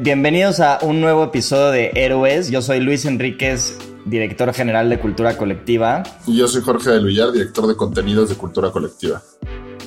[0.00, 2.52] Bienvenidos a un nuevo episodio de Héroes.
[2.52, 6.04] Yo soy Luis Enríquez, director general de Cultura Colectiva.
[6.24, 9.20] Y yo soy Jorge de Villar, director de contenidos de Cultura Colectiva.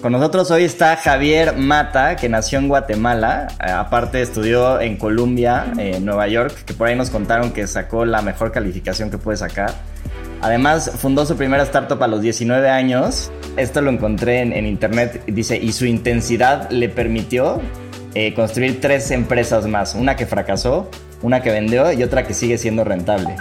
[0.01, 3.47] Con nosotros hoy está Javier Mata, que nació en Guatemala.
[3.65, 8.03] Eh, aparte estudió en Columbia, en Nueva York, que por ahí nos contaron que sacó
[8.03, 9.73] la mejor calificación que puede sacar.
[10.41, 13.31] Además, fundó su primera startup a los 19 años.
[13.55, 15.23] Esto lo encontré en, en internet.
[15.27, 17.61] Dice, y su intensidad le permitió
[18.13, 19.95] eh, construir tres empresas más.
[19.95, 20.89] Una que fracasó,
[21.21, 23.35] una que vendió y otra que sigue siendo rentable.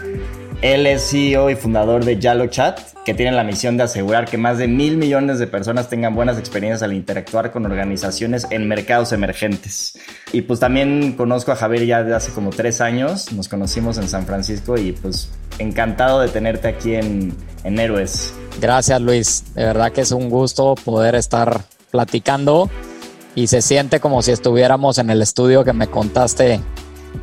[0.63, 4.37] Él es CEO y fundador de Yalo Chat, que tiene la misión de asegurar que
[4.37, 9.13] más de mil millones de personas tengan buenas experiencias al interactuar con organizaciones en mercados
[9.13, 9.99] emergentes.
[10.33, 14.07] Y pues también conozco a Javier ya de hace como tres años, nos conocimos en
[14.07, 18.35] San Francisco y pues encantado de tenerte aquí en, en Héroes.
[18.61, 22.69] Gracias Luis, de verdad que es un gusto poder estar platicando
[23.35, 26.61] y se siente como si estuviéramos en el estudio que me contaste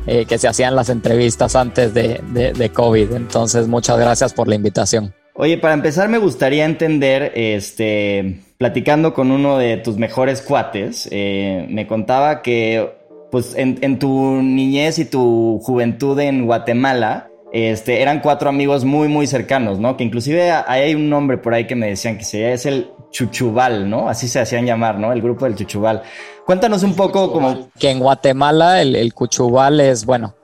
[0.06, 3.12] eh, que se hacían las entrevistas antes de, COVID.
[3.12, 5.14] Entonces, muchas gracias por la invitación.
[5.34, 11.66] Oye, para empezar me gustaría entender, este, platicando con uno de tus mejores cuates, eh,
[11.70, 12.90] me contaba que,
[13.30, 19.26] pues, en, tu niñez y tu juventud en Guatemala, este, eran cuatro amigos muy, muy
[19.26, 19.96] cercanos, ¿no?
[19.96, 23.88] Que inclusive hay un nombre por ahí que me decían que se es el Chuchubal,
[23.88, 24.08] ¿no?
[24.08, 25.12] Así se hacían llamar, ¿no?
[25.12, 26.02] El grupo del Chuchubal.
[26.44, 27.68] Cuéntanos un poco como...
[27.78, 30.34] Que en Guatemala el, el Cuchubal es, bueno,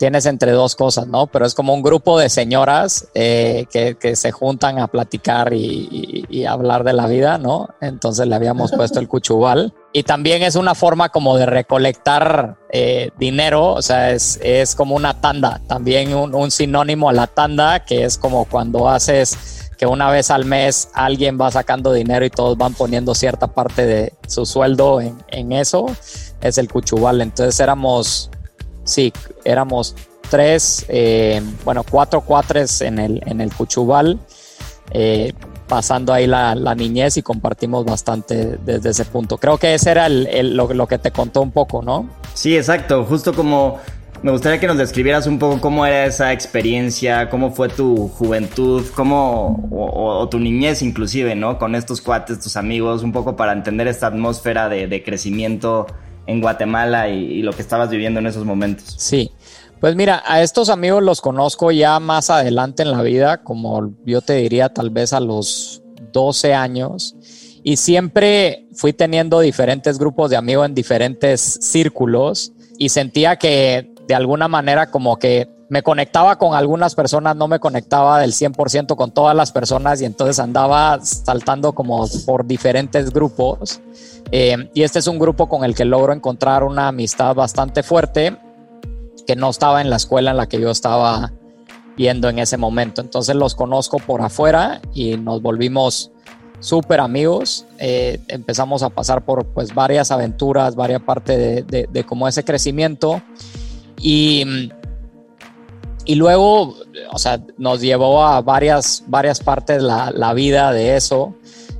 [0.00, 1.26] tienes entre dos cosas, ¿no?
[1.26, 6.24] Pero es como un grupo de señoras eh, que, que, se juntan a platicar y,
[6.30, 7.68] y, hablar de la vida, ¿no?
[7.82, 9.74] Entonces le habíamos puesto el Cuchubal.
[9.92, 14.96] Y también es una forma como de recolectar eh, dinero, o sea, es, es, como
[14.96, 19.86] una tanda, también un, un sinónimo a la tanda, que es como cuando haces que
[19.86, 24.12] una vez al mes alguien va sacando dinero y todos van poniendo cierta parte de
[24.28, 25.86] su sueldo en, en eso,
[26.42, 27.22] es el Cuchubal.
[27.22, 28.30] Entonces éramos,
[28.84, 29.10] sí,
[29.42, 29.94] éramos
[30.28, 34.18] tres, eh, bueno, cuatro cuatres en el, en el Cuchubal,
[34.90, 35.32] eh,
[35.66, 39.38] pasando ahí la, la, niñez y compartimos bastante desde ese punto.
[39.38, 42.06] Creo que ese era el, lo, lo que te contó un poco, ¿no?
[42.34, 43.78] Sí, exacto, justo como
[44.22, 48.84] me gustaría que nos describieras un poco cómo era esa experiencia, cómo fue tu juventud,
[48.94, 51.58] cómo, o, o, tu niñez inclusive, ¿no?
[51.58, 55.86] Con estos cuates, tus amigos, un poco para entender esta atmósfera de, de crecimiento
[56.26, 58.94] en Guatemala y, y, lo que estabas viviendo en esos momentos.
[58.98, 59.30] Sí,
[59.80, 64.20] pues mira, a estos amigos los conozco ya más adelante en la vida, como yo
[64.20, 65.82] te diría tal vez a los
[66.12, 67.16] 12 años,
[67.62, 74.16] y siempre fui teniendo diferentes grupos de amigos en diferentes círculos y sentía que de
[74.16, 79.12] alguna manera como que me conectaba con algunas personas, no me conectaba del 100% con
[79.12, 83.80] todas las personas y entonces andaba saltando como por diferentes grupos.
[84.32, 88.36] Eh, y este es un grupo con el que logro encontrar una amistad bastante fuerte
[89.28, 91.30] que no estaba en la escuela en la que yo estaba
[91.96, 93.00] yendo en ese momento.
[93.00, 96.10] Entonces los conozco por afuera y nos volvimos
[96.58, 97.64] súper amigos.
[97.78, 102.42] Eh, empezamos a pasar por pues varias aventuras, varias partes de, de, de como ese
[102.42, 103.22] crecimiento.
[104.00, 104.70] Y
[106.04, 106.76] y luego,
[107.12, 111.34] o sea, nos llevó a varias, varias partes la, la vida de eso.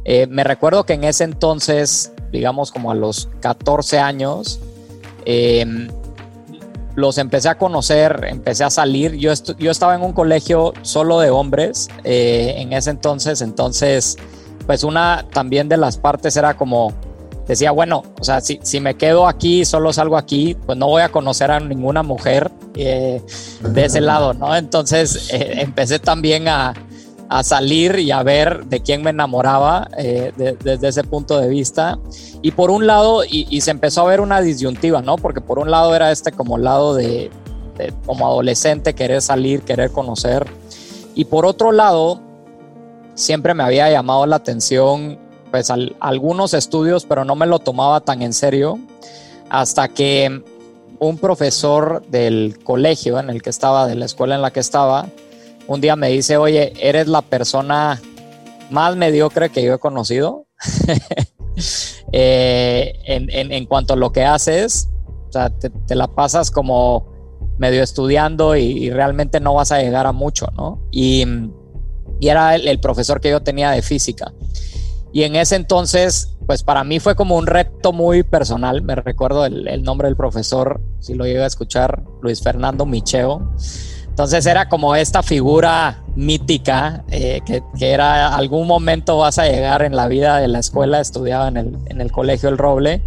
[0.05, 4.61] Eh, me recuerdo que en ese entonces, digamos como a los 14 años,
[5.25, 5.89] eh,
[6.95, 9.17] los empecé a conocer, empecé a salir.
[9.17, 14.17] Yo, yo estaba en un colegio solo de hombres eh, en ese entonces, entonces,
[14.67, 16.93] pues una también de las partes era como,
[17.53, 21.03] decía, bueno, o sea, si, si me quedo aquí, solo salgo aquí, pues no voy
[21.03, 23.23] a conocer a ninguna mujer de
[23.77, 24.57] ese lado, ¿no?
[24.57, 26.75] Entonces empecé también a,
[27.31, 31.97] a salir y a ver de quién me enamoraba eh, desde ese punto de vista.
[32.43, 35.17] Y por un lado, y, se empezó a ver una disyuntiva, ¿no?
[35.17, 37.31] Porque por un lado era este como lado de,
[38.05, 40.45] como adolescente, querer salir, querer conocer.
[41.15, 42.21] Y por otro lado,
[43.15, 45.17] siempre me había llamado la atención,
[45.51, 48.79] pues algunos estudios, pero no me lo tomaba tan en serio,
[49.49, 50.43] hasta que
[50.99, 55.09] un profesor del colegio en el que estaba, de la escuela en la que estaba,
[55.67, 58.01] un día me dice, oye, eres la persona
[58.71, 60.47] más mediocre que yo he conocido
[62.13, 64.89] eh, en, cuanto a lo que haces.
[65.87, 67.07] Te, la pasas como
[67.59, 70.83] medio estudiando y, realmente no vas a llegar a mucho, ¿no?
[70.91, 71.25] Y,
[72.21, 74.33] era el, profesor que yo tenía de física.
[75.13, 78.83] Y en ese entonces, pues para mí fue como un reto muy personal.
[78.83, 83.53] Me recuerdo el, el nombre del profesor, si lo llega a escuchar, Luis Fernando Micheo.
[84.21, 89.97] Entonces era como esta figura mítica eh, que, era algún momento vas a llegar en
[89.97, 93.03] la vida de la escuela, estudiaba en el, en el colegio El Roble,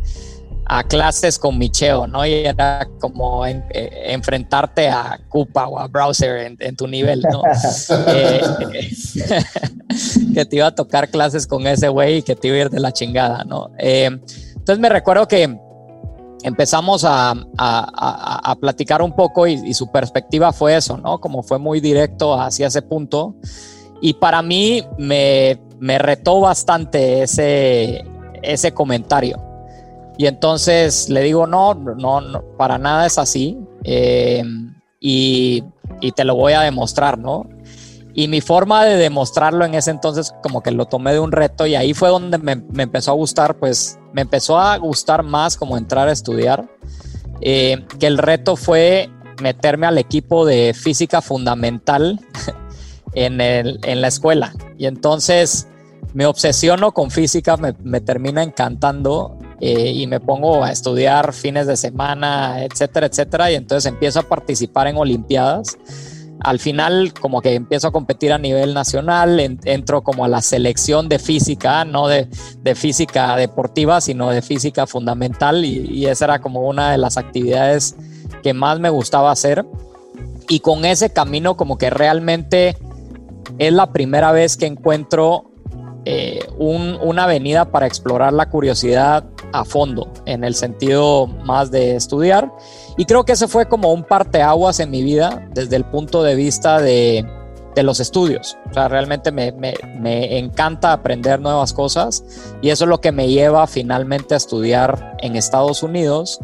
[0.65, 2.25] a clases con Micheo, ¿no?
[2.25, 3.61] Y era como eh,
[4.07, 7.43] enfrentarte a Coupa o a Browser en, tu nivel, ¿no?
[8.07, 8.41] Eh,
[10.33, 12.69] que te iba a tocar clases con ese güey y que te iba a ir
[12.69, 13.69] de la chingada, ¿no?
[13.77, 15.57] entonces me recuerdo que
[16.43, 17.33] empezamos a,
[18.59, 21.19] platicar un poco y, su perspectiva fue eso, ¿no?
[21.19, 23.35] Como fue muy directo hacia ese punto.
[24.01, 28.05] Y para mí me, retó bastante ese,
[28.41, 29.41] ese comentario.
[30.17, 33.57] Y entonces le digo, no, no, para nada es así.
[33.83, 34.43] Eh,
[34.99, 35.63] y,
[36.01, 37.49] y, te lo voy a demostrar, ¿no?
[38.15, 41.65] Y mi forma de demostrarlo en ese entonces como que lo tomé de un reto
[41.65, 42.51] y ahí fue donde me,
[42.81, 46.69] empezó a gustar, pues me empezó a gustar más como entrar a estudiar,
[47.41, 49.09] eh, que el reto fue
[49.41, 52.19] meterme al equipo de física fundamental
[53.13, 54.53] en, el, en la escuela.
[54.77, 55.67] Y entonces
[56.13, 61.65] me obsesiono con física, me, me termina encantando eh, y me pongo a estudiar fines
[61.65, 63.51] de semana, etcétera, etcétera.
[63.51, 65.79] Y entonces empiezo a participar en Olimpiadas
[66.43, 71.07] al final como que empiezo a competir a nivel nacional, entro como a la selección
[71.07, 72.27] de física, no de,
[72.75, 77.95] física deportiva, sino de física fundamental y, esa era como una de las actividades
[78.43, 79.65] que más me gustaba hacer.
[80.49, 82.77] Y con ese camino como que realmente
[83.57, 85.51] es la primera vez que encuentro
[86.03, 92.51] eh, una avenida para explorar la curiosidad a fondo, en el sentido más de estudiar
[92.97, 96.35] y creo que ese fue como un parteaguas en mi vida desde el punto de
[96.35, 97.25] vista de,
[97.75, 98.57] de los estudios.
[98.69, 102.23] O sea, realmente me, me, me, encanta aprender nuevas cosas
[102.61, 106.39] y eso es lo que me lleva finalmente a estudiar en Estados Unidos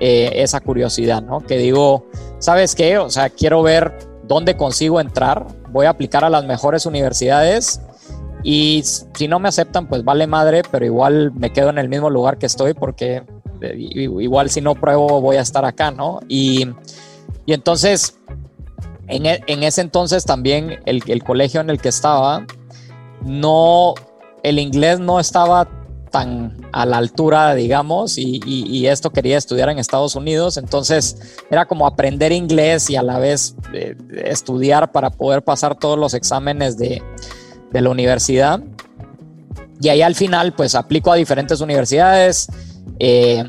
[0.00, 1.40] eh, esa curiosidad, ¿no?
[1.40, 2.06] Que digo,
[2.38, 2.98] ¿sabes qué?
[2.98, 7.80] O sea, quiero ver dónde consigo entrar, voy a aplicar a las mejores universidades
[8.46, 12.10] y si no me aceptan, pues vale madre, pero igual me quedo en el mismo
[12.10, 13.22] lugar que estoy porque
[13.72, 16.20] igual si no pruebo voy a estar acá, ¿no?
[16.28, 16.68] Y,
[17.46, 18.18] entonces,
[19.08, 22.44] e, en, ese entonces también el, colegio en el que estaba,
[23.24, 23.94] no,
[24.42, 25.66] el inglés no estaba
[26.10, 31.86] tan a la altura, digamos, y, esto quería estudiar en Estados Unidos, entonces era como
[31.86, 33.96] aprender inglés y a la vez eh,
[34.26, 37.02] estudiar para poder pasar todos los exámenes de,
[37.74, 38.62] de la universidad.
[39.82, 42.48] Y ahí al final, pues aplico a diferentes universidades,
[43.00, 43.44] eh,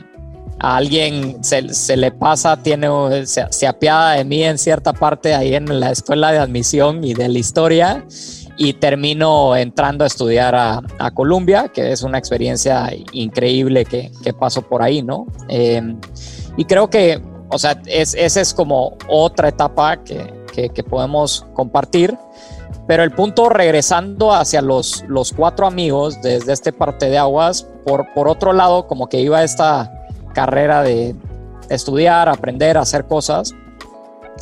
[0.59, 2.89] a alguien se, le pasa, tiene,
[3.25, 7.29] se, apiada de mí en cierta parte ahí en la escuela de admisión y de
[7.29, 8.05] la historia
[8.57, 14.33] y termino entrando a estudiar a, a Columbia, que es una experiencia increíble que, que
[14.33, 15.27] paso por ahí, ¿no?
[15.49, 15.81] Eh,
[16.57, 20.33] y creo que, o sea, es, esa es como otra etapa que,
[20.73, 22.17] que, podemos compartir.
[22.87, 28.13] Pero el punto regresando hacia los, los cuatro amigos desde este parte de aguas, por,
[28.13, 29.91] por otro lado, como que iba esta
[30.33, 31.15] carrera de
[31.69, 33.55] estudiar, aprender, hacer cosas.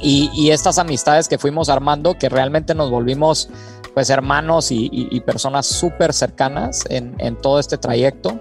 [0.02, 3.50] Y, estas amistades que fuimos armando, que realmente nos volvimos
[3.94, 8.40] pues hermanos y, personas súper cercanas en, todo este trayecto.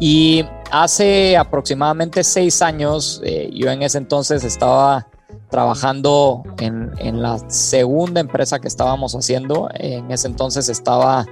[0.00, 5.06] Y hace aproximadamente seis años, eh, yo en ese entonces estaba
[5.52, 9.68] trabajando en, la segunda empresa que estábamos haciendo.
[9.74, 11.26] En ese entonces estaba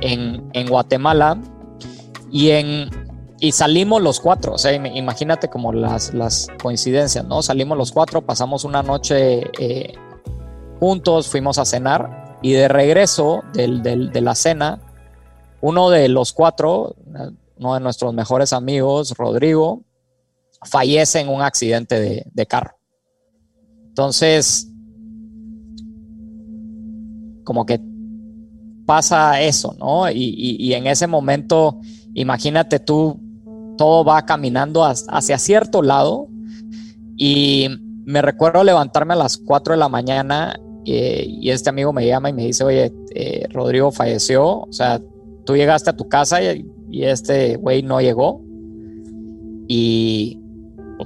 [0.00, 1.38] en, Guatemala
[2.32, 2.88] y, en,
[3.38, 4.54] y salimos los cuatro.
[4.54, 7.42] O sea, imagínate como las, las coincidencias, ¿no?
[7.42, 9.94] Salimos los cuatro, pasamos una noche eh,
[10.80, 14.80] juntos, fuimos a cenar y de regreso de la cena,
[15.60, 16.94] uno de los cuatro,
[17.58, 19.82] uno de nuestros mejores amigos, Rodrigo,
[20.62, 22.77] fallece en un accidente de carro.
[23.98, 24.72] Entonces,
[27.42, 27.80] como que
[28.86, 30.08] pasa eso, ¿no?
[30.08, 31.80] Y, en ese momento,
[32.14, 33.18] imagínate tú,
[33.76, 36.28] todo va caminando hacia cierto lado.
[37.16, 37.66] Y
[38.04, 42.30] me recuerdo levantarme a las 4 de la mañana eh, y este amigo me llama
[42.30, 45.02] y me dice, oye, eh, Rodrigo falleció, o sea,
[45.44, 48.40] tú llegaste a tu casa y, este güey no llegó
[49.66, 50.38] y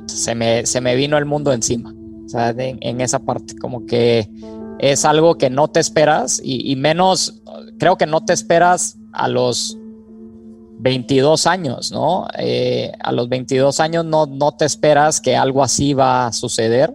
[0.07, 1.93] se me, se me vino el mundo encima
[2.35, 4.29] en, esa parte, como que
[4.79, 7.43] es algo que no te esperas y, menos,
[7.79, 9.79] creo que no te esperas a los
[10.79, 12.27] 22 años, ¿no?
[12.39, 16.95] Eh, a los 22 años no, no te esperas que algo así va a suceder.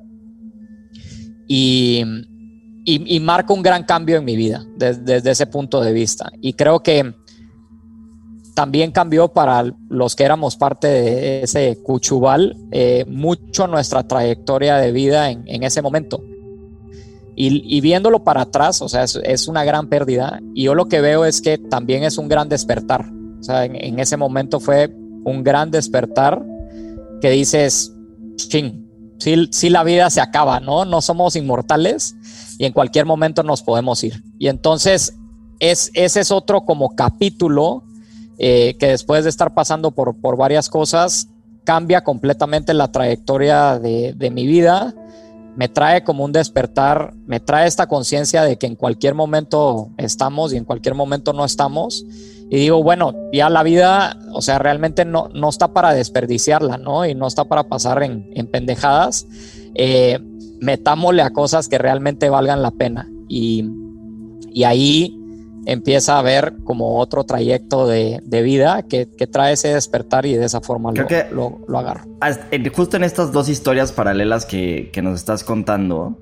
[1.48, 2.03] Y,
[2.84, 6.29] y, marca un gran cambio en mi vida desde ese punto de vista.
[6.41, 7.13] Y creo que
[8.58, 14.92] también cambió para los que éramos parte de ese Cuchubal eh, mucho nuestra trayectoria de
[14.92, 16.24] vida en, ese momento.
[17.36, 20.40] Y, viéndolo para atrás, o sea, es, una gran pérdida.
[20.56, 23.06] Y yo lo que veo es que también es un gran despertar.
[23.40, 24.92] O sea, en, ese momento fue
[25.24, 26.44] un gran despertar
[27.22, 27.94] que dices,
[28.38, 28.90] ching,
[29.52, 30.84] si la vida se acaba, ¿no?
[30.84, 32.16] No somos inmortales
[32.58, 34.24] y en cualquier momento nos podemos ir.
[34.40, 35.16] Y entonces
[35.60, 37.84] es, ese es otro como capítulo
[38.38, 41.27] eh, que después de estar pasando por, por, varias cosas,
[41.63, 44.94] cambia completamente la trayectoria de, de mi vida,
[45.56, 50.53] me trae como un despertar, me trae esta conciencia de que en cualquier momento estamos
[50.53, 52.06] y en cualquier momento no estamos.
[52.50, 57.06] Y digo, bueno, ya la vida, o sea, realmente no, no está para desperdiciarla, ¿no?
[57.06, 59.25] Y no está para pasar en, en pendejadas.
[59.74, 60.20] Eh,
[60.62, 63.10] metámosle a cosas que realmente valgan la pena.
[63.27, 63.65] Y,
[64.53, 65.20] y ahí
[65.68, 70.62] empieza a ver como otro trayecto de, vida que, trae ese despertar y de esa
[70.62, 72.06] forma lo, que lo, agarro.
[72.74, 76.18] Justo en estas dos historias paralelas que, nos estás contando,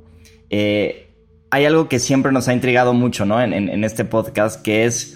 [0.49, 1.13] eh,
[1.51, 3.39] hay algo que siempre nos ha intrigado mucho ¿no?
[3.39, 5.15] en, este podcast, que es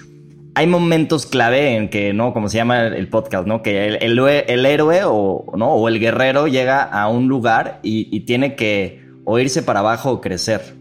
[0.54, 2.34] hay momentos clave en que, ¿no?
[2.34, 3.62] Como se llama el podcast, ¿no?
[3.62, 5.74] Que el, el, héroe o, ¿no?
[5.74, 10.12] o el guerrero llega a un lugar y, y, tiene que o irse para abajo
[10.12, 10.76] o crecer,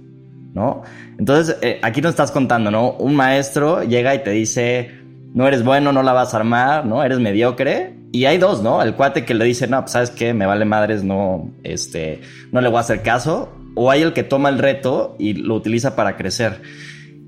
[0.52, 0.83] ¿no?
[1.18, 2.92] Entonces, eh, aquí nos estás contando, ¿no?
[2.92, 4.98] Un maestro llega y te dice,
[5.34, 7.02] no eres bueno, no la vas a armar, ¿no?
[7.02, 7.94] Eres mediocre.
[8.12, 8.82] Y hay dos, ¿no?
[8.82, 12.20] El cuate que le dice, no, pues sabes qué, me vale madres, no, este,
[12.52, 13.52] no le voy a hacer caso.
[13.75, 16.62] O hay el que toma el reto y lo utiliza para crecer.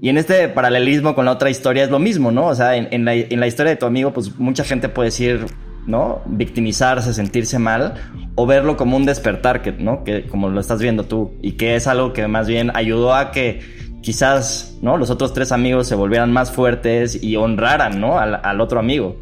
[0.00, 2.46] Y en este paralelismo con la otra historia es lo mismo, ¿no?
[2.46, 5.46] O sea, en, la, en la historia de tu amigo, pues mucha gente puede decir,
[5.86, 6.22] ¿no?
[6.26, 7.94] Victimizarse, sentirse mal,
[8.34, 10.04] o verlo como un despertar, que, ¿no?
[10.04, 13.30] Que como lo estás viendo tú, y que es algo que más bien ayudó a
[13.30, 13.60] que
[14.02, 14.96] quizás, ¿no?
[14.96, 18.18] Los otros tres amigos se volvieran más fuertes y honraran, ¿no?
[18.18, 19.16] Al, otro amigo.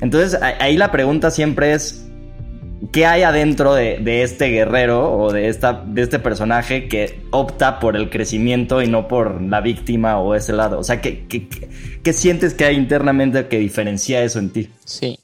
[0.00, 2.08] Entonces, ahí la pregunta siempre es,
[2.92, 7.96] ¿qué hay adentro de, este guerrero o de, esta, de este personaje que opta por
[7.96, 10.78] el crecimiento y no por la víctima o ese lado?
[10.78, 11.26] O sea, ¿qué,
[12.02, 14.70] qué, sientes que hay internamente que diferencia eso en ti?
[14.84, 15.18] Sí.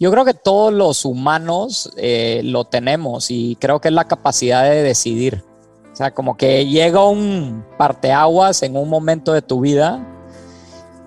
[0.00, 4.64] Yo creo que todos los humanos eh, lo tenemos y creo que es la capacidad
[4.64, 5.44] de decidir.
[5.92, 10.00] O sea, como que llega un parteaguas en un momento de tu vida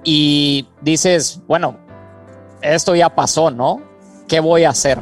[0.04, 1.76] y dices, bueno,
[2.62, 3.82] esto ya pasó, ¿no?
[4.28, 5.00] ¿Qué voy a hacer?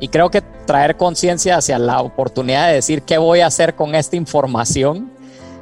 [0.00, 3.94] Y creo que traer conciencia hacia la oportunidad de decir qué voy a hacer con
[3.94, 5.12] esta información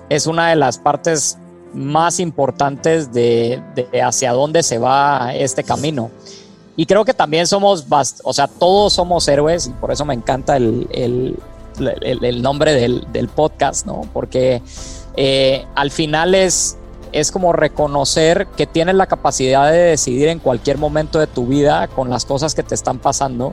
[0.08, 1.36] es una de las partes
[1.74, 3.60] más importantes de,
[4.04, 6.12] hacia dónde se va este camino.
[6.76, 7.86] Y creo que también somos,
[8.24, 13.84] o sea, todos somos héroes y por eso me encanta el, el, nombre del, podcast,
[13.84, 14.02] ¿no?
[14.12, 14.62] Porque
[15.16, 16.78] eh, al final es,
[17.12, 21.88] es como reconocer que tienes la capacidad de decidir en cualquier momento de tu vida
[21.88, 23.52] con las cosas que te están pasando.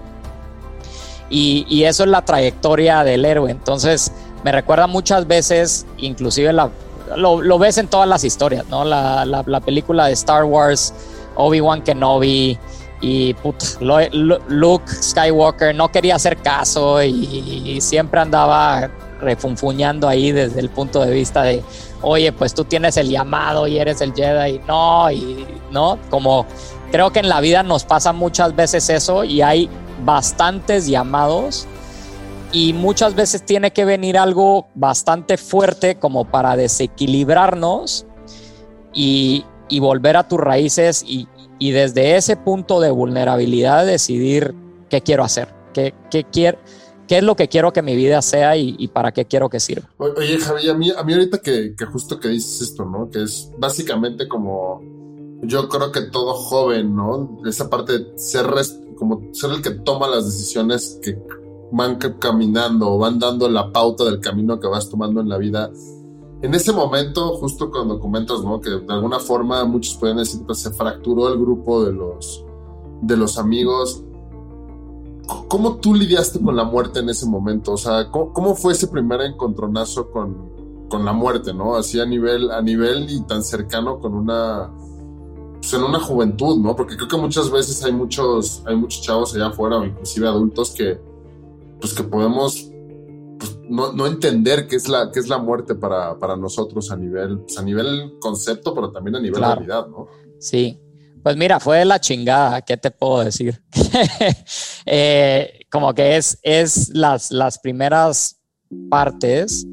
[1.29, 3.51] Y, eso es la trayectoria del héroe.
[3.51, 4.11] Entonces,
[4.43, 6.71] me recuerda muchas veces, inclusive la,
[7.17, 8.85] lo, ves en todas las historias, ¿no?
[8.85, 10.93] La, la película de Star Wars,
[11.35, 12.57] Obi-Wan Kenobi,
[13.01, 13.35] y
[13.79, 18.89] Luke Skywalker no quería hacer caso y, siempre andaba
[19.21, 21.63] refunfuñando ahí desde el punto de vista de,
[22.01, 26.45] oye, pues tú tienes el llamado y eres el Jedi, no, y no, como
[26.91, 29.69] creo que en la vida nos pasa muchas veces eso y hay
[30.03, 31.67] bastantes llamados
[32.51, 38.05] y muchas veces tiene que venir algo bastante fuerte como para desequilibrarnos
[38.93, 41.27] y, y volver a tus raíces y,
[41.59, 44.55] y, desde ese punto de vulnerabilidad decidir
[44.89, 46.57] qué quiero hacer, qué, qué, quiero,
[47.07, 49.59] qué es lo que quiero que mi vida sea y, y, para qué quiero que
[49.59, 49.89] sirva.
[49.97, 53.09] Oye, Javi, a mí, a mí ahorita que, que justo que dices esto, ¿no?
[53.09, 54.81] Que es básicamente como
[55.41, 57.39] yo creo que todo joven, ¿no?
[57.45, 58.45] Esa parte de ser
[58.97, 61.17] como ser el que toma las decisiones que
[61.71, 65.71] van caminando o van dando la pauta del camino que vas tomando en la vida.
[66.41, 68.61] En ese momento, justo cuando comentas, ¿no?
[68.61, 72.45] Que de alguna forma muchos pueden decir pues, se fracturó el grupo de los,
[73.01, 74.03] de los amigos.
[75.47, 77.73] ¿Cómo tú lidiaste con la muerte en ese momento?
[77.73, 81.75] O sea, ¿cómo, cómo fue ese primer encontronazo con, con la muerte, ¿no?
[81.75, 84.71] Así a nivel, a nivel y tan cercano con una
[85.59, 86.75] pues, en una juventud, ¿no?
[86.75, 90.71] Porque creo que muchas veces hay muchos, hay muchos chavos allá afuera o inclusive adultos
[90.71, 90.99] que,
[91.79, 92.68] pues que podemos
[93.69, 97.39] no, no, entender qué es la, qué es la muerte para, para nosotros a nivel,
[97.39, 100.07] pues, a nivel concepto, pero también a nivel realidad, ¿no?
[100.39, 100.79] Sí.
[101.21, 103.61] Pues mira, fue la chingada, ¿qué te puedo decir?
[104.85, 108.39] eh, como que es, es las, las primeras
[108.89, 109.67] partes,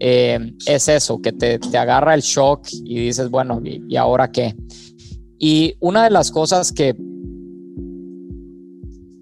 [0.00, 4.32] eh, es eso, que te, te, agarra el shock y dices, bueno, ¿y, y ahora
[4.32, 4.56] qué?
[5.38, 6.96] Y una de las cosas que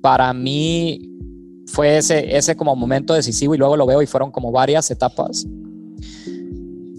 [0.01, 1.14] para mí
[1.67, 5.47] fue ese, ese como momento decisivo y luego lo veo y fueron como varias etapas.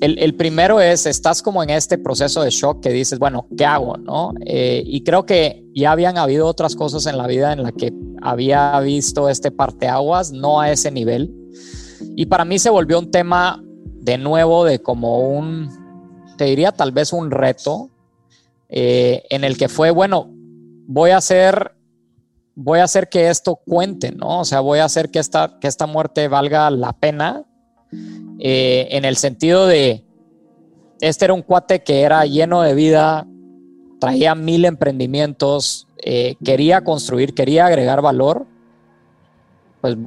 [0.01, 3.65] El, el, primero es, estás como en este proceso de shock que dices, bueno, ¿qué
[3.65, 3.98] hago?
[3.98, 4.34] ¿no?
[4.45, 7.93] Eh, y creo que ya habían habido otras cosas en la vida en la que
[8.22, 11.34] había visto este parteaguas, no a ese nivel.
[12.15, 13.63] Y para mí se volvió un tema
[14.05, 15.69] de nuevo de como un,
[16.38, 17.89] te diría tal vez un reto,
[18.69, 20.29] eh, en el que fue, bueno,
[20.88, 21.75] voy a hacer,
[22.55, 24.39] voy a hacer que esto cuente, ¿no?
[24.39, 27.43] O sea, voy a hacer que esta, que esta muerte valga la pena,
[28.39, 30.05] eh, en el sentido de,
[31.01, 33.27] este era un cuate que era lleno de vida,
[34.00, 38.46] traía mil emprendimientos, eh, quería construir, quería agregar valor,
[39.81, 39.98] pues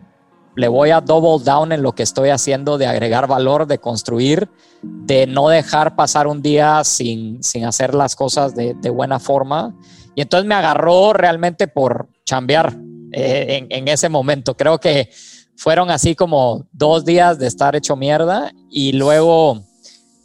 [0.57, 4.49] le voy a double down en lo que estoy haciendo de agregar valor, de construir,
[4.83, 9.75] de no dejar pasar un día sin, sin hacer las cosas de, de, buena forma.
[10.17, 12.77] Y entonces me agarró realmente por chambear
[13.13, 14.55] eh, en, en, ese momento.
[14.55, 15.09] Creo que
[15.57, 19.65] fueron así como dos días de estar hecho mierda y luego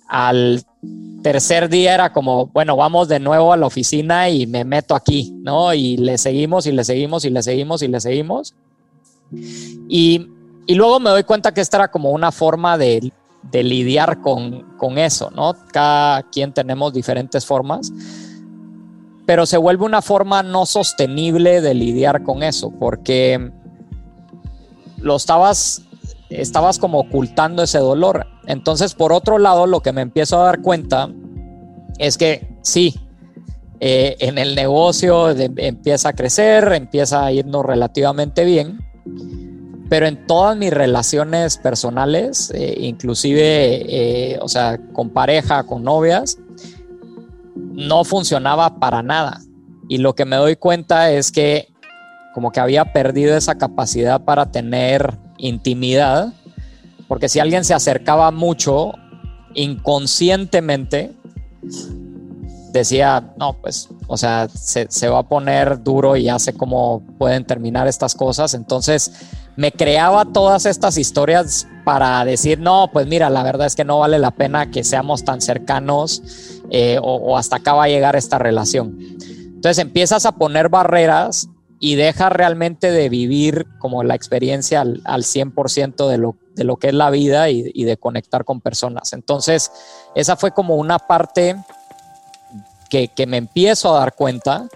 [0.09, 0.63] al
[1.23, 5.33] tercer día era como, bueno, vamos de nuevo a la oficina y me meto aquí,
[5.41, 5.73] ¿no?
[5.73, 8.53] Y le seguimos y le seguimos y le seguimos y le seguimos.
[9.87, 10.27] Y,
[10.67, 13.11] y, luego me doy cuenta que esta era como una forma de,
[13.49, 15.55] de lidiar con, con, eso, ¿no?
[15.71, 17.91] Cada quien tenemos diferentes formas,
[19.25, 23.51] pero se vuelve una forma no sostenible de lidiar con eso, porque
[24.97, 25.83] lo estabas,
[26.29, 28.27] estabas como ocultando ese dolor.
[28.47, 31.09] Entonces, por otro lado, lo que me empiezo a dar cuenta
[31.99, 32.95] es que sí,
[33.79, 38.79] eh, en el negocio empieza a crecer, empieza a irnos relativamente bien,
[39.89, 46.37] pero en todas mis relaciones personales, eh, inclusive, eh, o sea, con pareja, con novias,
[47.73, 49.41] no funcionaba para nada.
[49.89, 51.73] Y lo que me doy cuenta es que
[52.33, 56.33] como que había perdido esa capacidad para tener intimidad,
[57.07, 58.93] porque si alguien se acercaba mucho,
[59.53, 61.13] inconscientemente,
[62.71, 67.03] decía, no, pues, o sea, se, se, va a poner duro y ya sé cómo
[67.19, 68.55] pueden terminar estas cosas.
[68.55, 69.11] Entonces,
[69.55, 73.99] me creaba todas estas historias para decir, no, pues mira, la verdad es que no
[73.99, 76.23] vale la pena que seamos tan cercanos
[76.69, 78.97] eh, o, hasta acá va a llegar esta relación.
[78.99, 81.47] Entonces empiezas a poner barreras
[81.79, 86.77] y dejas realmente de vivir como la experiencia al, al 100% de lo, de lo
[86.77, 89.13] que es la vida y, y de conectar con personas.
[89.13, 89.71] Entonces,
[90.15, 91.57] esa fue como una parte
[92.89, 94.67] que, que me empiezo a dar cuenta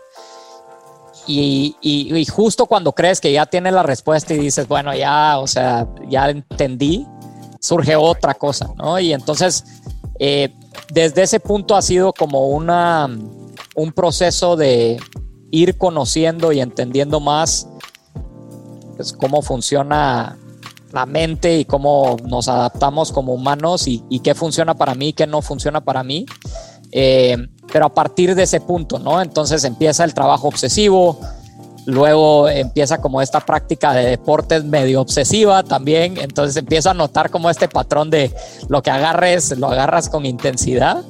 [1.27, 5.39] y, y, y, justo cuando crees que ya tienes la respuesta y dices, bueno, ya,
[5.39, 7.05] o sea, ya entendí,
[7.59, 8.97] surge otra cosa, ¿no?
[8.97, 9.65] Y entonces,
[10.19, 10.53] eh,
[10.91, 13.09] desde ese punto ha sido como una,
[13.75, 14.97] un proceso de
[15.51, 17.67] ir conociendo y entendiendo más
[18.95, 20.37] pues, cómo funciona
[20.91, 25.27] la mente y cómo nos adaptamos como humanos y, y qué funciona para mí, qué
[25.27, 26.25] no funciona para mí.
[26.91, 27.37] Eh,
[27.71, 29.21] pero a partir de ese punto, ¿no?
[29.21, 31.19] Entonces empieza el trabajo obsesivo,
[31.87, 37.49] luego empieza como esta práctica de deportes medio obsesiva también, entonces empieza a notar como
[37.49, 38.31] este patrón de
[38.67, 41.03] lo que agarres, lo agarras con intensidad.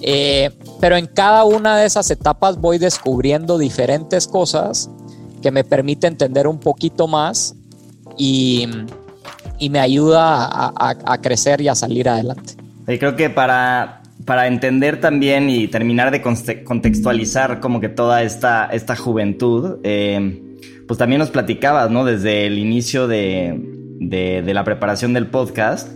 [0.00, 0.50] Eh,
[0.80, 4.90] pero en cada una de esas etapas voy descubriendo diferentes cosas
[5.42, 7.54] que me permiten entender un poquito más
[8.16, 8.66] y,
[9.58, 12.54] y me ayuda a, crecer y a salir adelante.
[12.88, 18.66] Y creo que para, para entender también y terminar de contextualizar como que toda esta,
[18.66, 20.42] esta juventud, eh,
[20.88, 22.04] pues también nos platicabas, ¿no?
[22.04, 23.54] Desde el inicio de,
[24.00, 25.88] de, la preparación del podcast,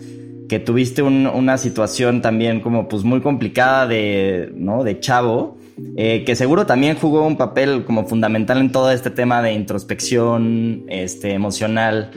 [0.48, 4.84] que tuviste una situación también como pues muy complicada de, ¿no?
[4.84, 5.58] De chavo,
[5.96, 10.84] eh, que seguro también jugó un papel como fundamental en todo este tema de introspección
[10.88, 12.12] este, emocional.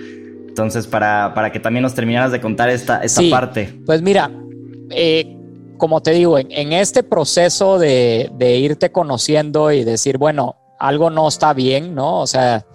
[0.47, 3.73] Entonces, para, para que también nos terminaras de contar esta, esta parte.
[3.85, 4.29] Pues mira,
[4.91, 5.37] eh,
[5.83, 11.51] como te digo, en, este proceso de, irte conociendo y decir, bueno, algo no está
[11.51, 12.21] bien, ¿no?
[12.21, 12.65] O sea,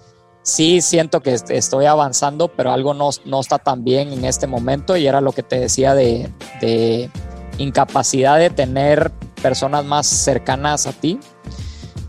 [0.42, 5.06] sí siento que estoy avanzando, pero algo no, está tan bien en este momento y
[5.06, 7.08] era lo que te decía de, de
[7.56, 11.18] incapacidad de tener personas más cercanas a ti.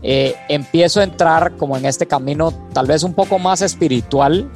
[0.02, 4.50] Eh, empiezo a entrar como en este camino tal vez un poco más espiritual,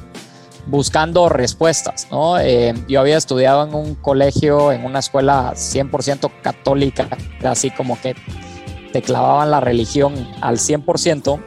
[0.67, 2.39] buscando respuestas, ¿no?
[2.39, 7.07] Eh, yo había estudiado en un colegio, en una escuela 100% católica,
[7.43, 8.15] así como que
[8.91, 11.39] te clavaban la religión al 100%.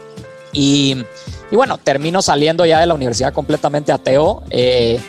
[0.53, 1.05] Y,
[1.51, 5.01] y bueno, termino saliendo ya de la universidad completamente ateo eh,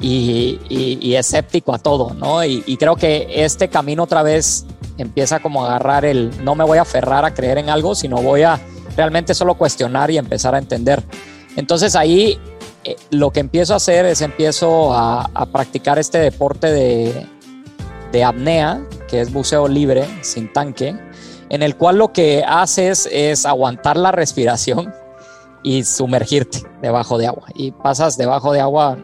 [0.00, 2.44] y, escéptico a todo, ¿no?
[2.44, 4.66] Y, y, creo que este camino otra vez
[4.98, 8.16] empieza como a agarrar el, no me voy a aferrar a creer en algo, sino
[8.22, 8.60] voy a
[8.96, 11.02] realmente solo cuestionar y empezar a entender.
[11.56, 12.38] Entonces ahí
[12.88, 17.26] eh, lo que empiezo a hacer es empiezo a, practicar este deporte de,
[18.12, 20.96] de, apnea, que es buceo libre, sin tanque,
[21.50, 24.92] en el cual lo que haces es aguantar la respiración
[25.62, 27.48] y sumergirte debajo de agua.
[27.54, 28.96] Y pasas debajo de agua,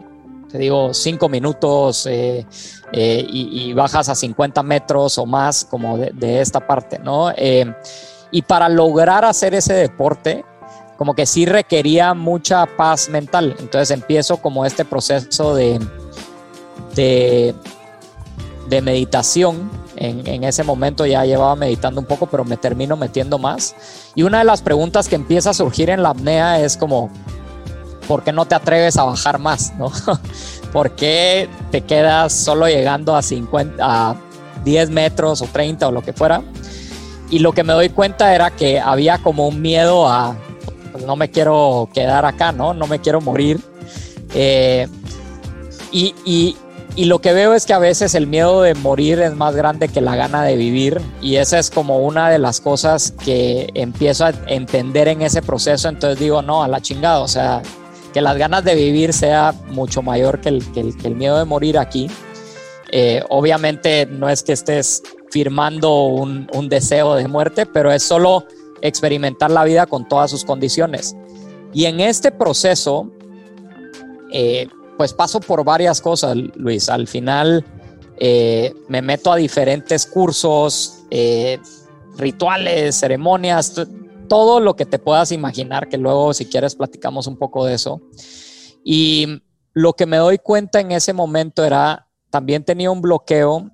[0.49, 2.45] te digo, cinco minutos eh,
[2.91, 7.31] eh, y, bajas a 50 metros o más como de, esta parte, ¿no?
[8.31, 10.43] y para lograr hacer ese deporte,
[10.97, 13.55] como que sí requería mucha paz mental.
[13.59, 15.79] Entonces empiezo como este proceso de,
[16.95, 19.69] de, meditación.
[19.97, 23.75] En, en, ese momento ya llevaba meditando un poco, pero me termino metiendo más.
[24.13, 27.09] Y una de las preguntas que empieza a surgir en la apnea es como,
[28.07, 29.73] ¿por qué no te atreves a bajar más?
[29.77, 29.91] ¿no?
[30.71, 34.15] ¿Por qué te quedas solo llegando a, 50, a
[34.63, 36.41] 10 metros o 30 o lo que fuera?
[37.29, 40.35] Y lo que me doy cuenta era que había como un miedo a
[40.95, 42.73] pues, no me quiero quedar acá, ¿no?
[42.73, 43.59] No me quiero morir.
[44.33, 44.87] Eh,
[45.91, 46.55] y,
[46.97, 49.99] lo que veo es que a veces el miedo de morir es más grande que
[49.99, 54.33] la gana de vivir y esa es como una de las cosas que empiezo a
[54.47, 57.61] entender en ese proceso, entonces digo, no, a la chingada, o sea,
[58.13, 62.09] que las ganas de vivir sea mucho mayor que el, miedo de morir aquí.
[62.91, 68.45] Eh, obviamente no es que estés firmando un, un deseo de muerte, pero es solo
[68.87, 71.15] experimentar la vida con todas sus condiciones.
[71.73, 73.11] Y en este proceso,
[74.31, 74.67] eh,
[74.97, 76.89] pues paso por varias cosas, Luis.
[76.89, 77.65] Al final
[78.17, 81.59] eh, me meto a diferentes cursos, eh,
[82.17, 83.73] rituales, ceremonias,
[84.29, 88.01] todo lo que te puedas imaginar, que luego si quieres platicamos un poco de eso.
[88.83, 89.41] Y
[89.73, 93.69] lo que me doy cuenta en ese momento era, también tenía un bloqueo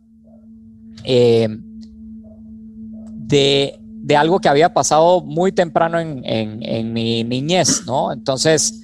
[3.32, 8.12] de de algo que había pasado muy temprano en, mi niñez, ¿no?
[8.12, 8.82] Entonces,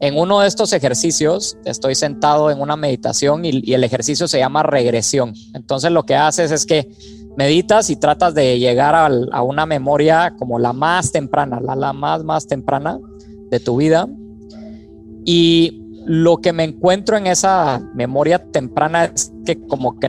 [0.00, 4.62] en uno de estos ejercicios, estoy sentado en una meditación y, el ejercicio se llama
[4.62, 5.34] regresión.
[5.54, 6.90] Entonces, lo que haces es que
[7.36, 12.24] meditas y tratas de llegar a, una memoria como la más temprana, la, la más,
[12.24, 12.98] más temprana
[13.50, 14.08] de tu vida.
[15.24, 20.08] Y lo que me encuentro en esa memoria temprana es que como que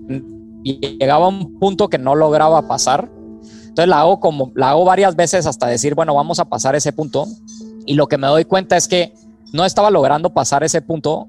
[0.64, 3.12] llegaba a un punto que no lograba pasar
[3.78, 6.92] entonces la hago como, la hago varias veces hasta decir, bueno, vamos a pasar ese
[6.94, 7.28] punto.
[7.86, 9.14] Y lo que me doy cuenta es que
[9.54, 11.28] no estaba logrando pasar ese punto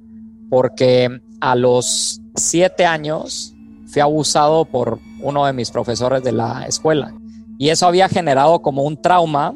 [0.49, 3.53] porque a los siete años
[3.89, 7.13] fui abusado por uno de mis profesores de la escuela.
[7.59, 9.55] Y eso había generado como un trauma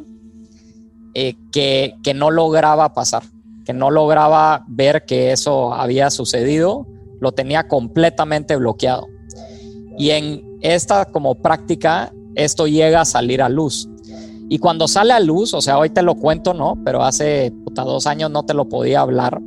[1.14, 3.22] eh, que, que no lograba pasar,
[3.64, 6.86] que no lograba ver que eso había sucedido,
[7.22, 9.06] lo tenía completamente bloqueado.
[9.96, 13.88] Y en esta como práctica esto llega a salir a luz.
[14.48, 16.78] Y cuando sale a luz, o sea, hoy te lo cuento, ¿no?
[16.84, 19.40] Pero hace dos años no te lo podía hablar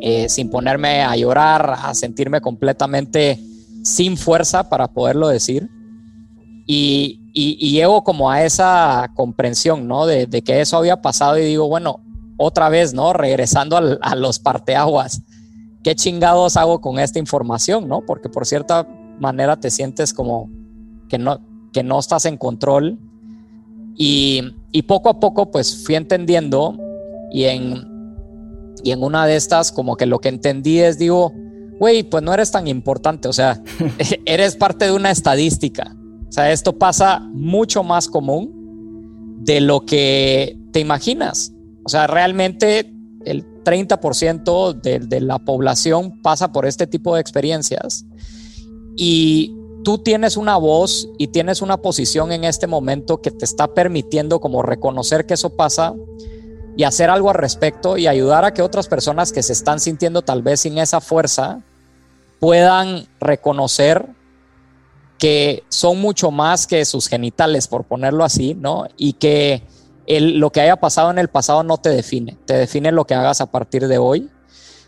[0.00, 3.40] eh, sin ponerme a llorar, a sentirme completamente
[3.82, 5.68] sin fuerza para poderlo decir.
[6.66, 10.06] Y, llego como a esa comprensión, ¿no?
[10.06, 12.00] De, que eso había pasado y digo, bueno,
[12.38, 13.12] otra vez, ¿no?
[13.12, 15.20] Regresando a los parteaguas,
[15.84, 18.00] ¿qué chingados hago con esta información, ¿no?
[18.06, 18.86] Porque por cierta
[19.20, 20.50] manera te sientes como
[21.08, 21.40] que no,
[21.76, 22.98] que no estás en control.
[23.98, 24.42] Y,
[24.88, 26.78] poco a poco pues fui entendiendo
[27.30, 27.84] y en,
[28.82, 31.34] Y en una de estas, como que lo que entendí es, digo,
[31.78, 33.62] güey, pues no eres tan importante, o sea,
[34.24, 35.94] eres parte de una estadística.
[36.26, 41.52] O sea, esto pasa mucho más común de lo que te imaginas.
[41.84, 42.90] O sea, realmente
[43.26, 48.06] el 30% de, de la población pasa por este tipo de experiencias
[48.96, 49.52] y
[49.86, 54.40] tú tienes una voz y tienes una posición en este momento que te está permitiendo
[54.40, 55.94] como reconocer que eso pasa
[56.76, 60.22] y hacer algo al respecto y ayudar a que otras personas que se están sintiendo
[60.22, 61.60] tal vez sin esa fuerza
[62.40, 64.08] puedan reconocer
[65.18, 68.88] que son mucho más que sus genitales, por ponerlo así, ¿no?
[68.96, 69.62] Y que
[70.08, 73.40] lo que haya pasado en el pasado no te define, te define lo que hagas
[73.40, 74.28] a partir de hoy.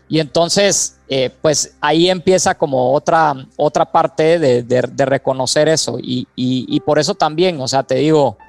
[0.09, 5.99] Y entonces, eh, pues ahí empieza como otra, otra parte de, reconocer eso.
[6.01, 8.39] Y, y, por eso también, o sea, te digo,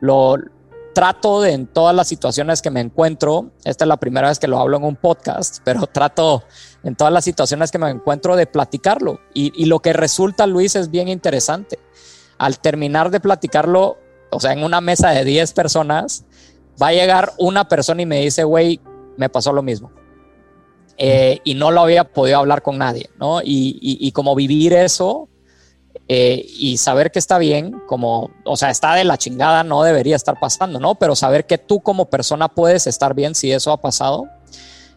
[0.00, 0.36] lo
[0.94, 4.46] trato de en todas las situaciones que me encuentro, esta es la primera vez que
[4.46, 6.44] lo hablo en un podcast, pero trato
[6.84, 9.20] en todas las situaciones que me encuentro de platicarlo.
[9.34, 11.80] Y, y lo que resulta, Luis, es bien interesante.
[12.38, 13.98] Al terminar de platicarlo,
[14.30, 16.24] o sea, en una mesa de 10 personas,
[16.80, 18.80] va a llegar una persona y me dice, güey,
[19.16, 19.90] me pasó lo mismo.
[21.00, 23.40] Eh, y no lo había podido hablar con nadie, ¿no?
[23.40, 25.28] Y, y, como vivir eso
[26.08, 30.16] eh, y saber que está bien, como, o sea, está de la chingada, no debería
[30.16, 30.96] estar pasando, ¿no?
[30.96, 34.26] Pero saber que tú como persona puedes estar bien si eso ha pasado,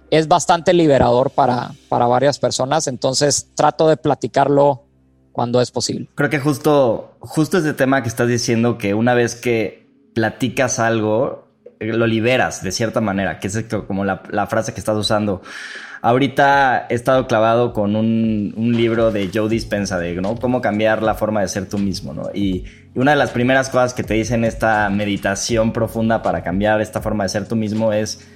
[0.09, 2.87] es bastante liberador para, para varias personas.
[2.87, 4.85] Entonces trato de platicarlo
[5.31, 6.09] cuando es posible.
[6.15, 11.47] Creo que justo, justo ese tema que estás diciendo, que una vez que platicas algo,
[11.79, 15.41] eh, lo liberas de cierta manera, que es como la, frase que estás usando.
[16.01, 20.35] Ahorita he estado clavado con un, libro de Joe Dispensa de ¿no?
[20.35, 22.13] cómo cambiar la forma de ser tú mismo.
[22.13, 22.29] ¿no?
[22.33, 26.81] Y, una de las primeras cosas que te dice en esta meditación profunda para cambiar
[26.81, 28.27] esta forma de ser tú mismo es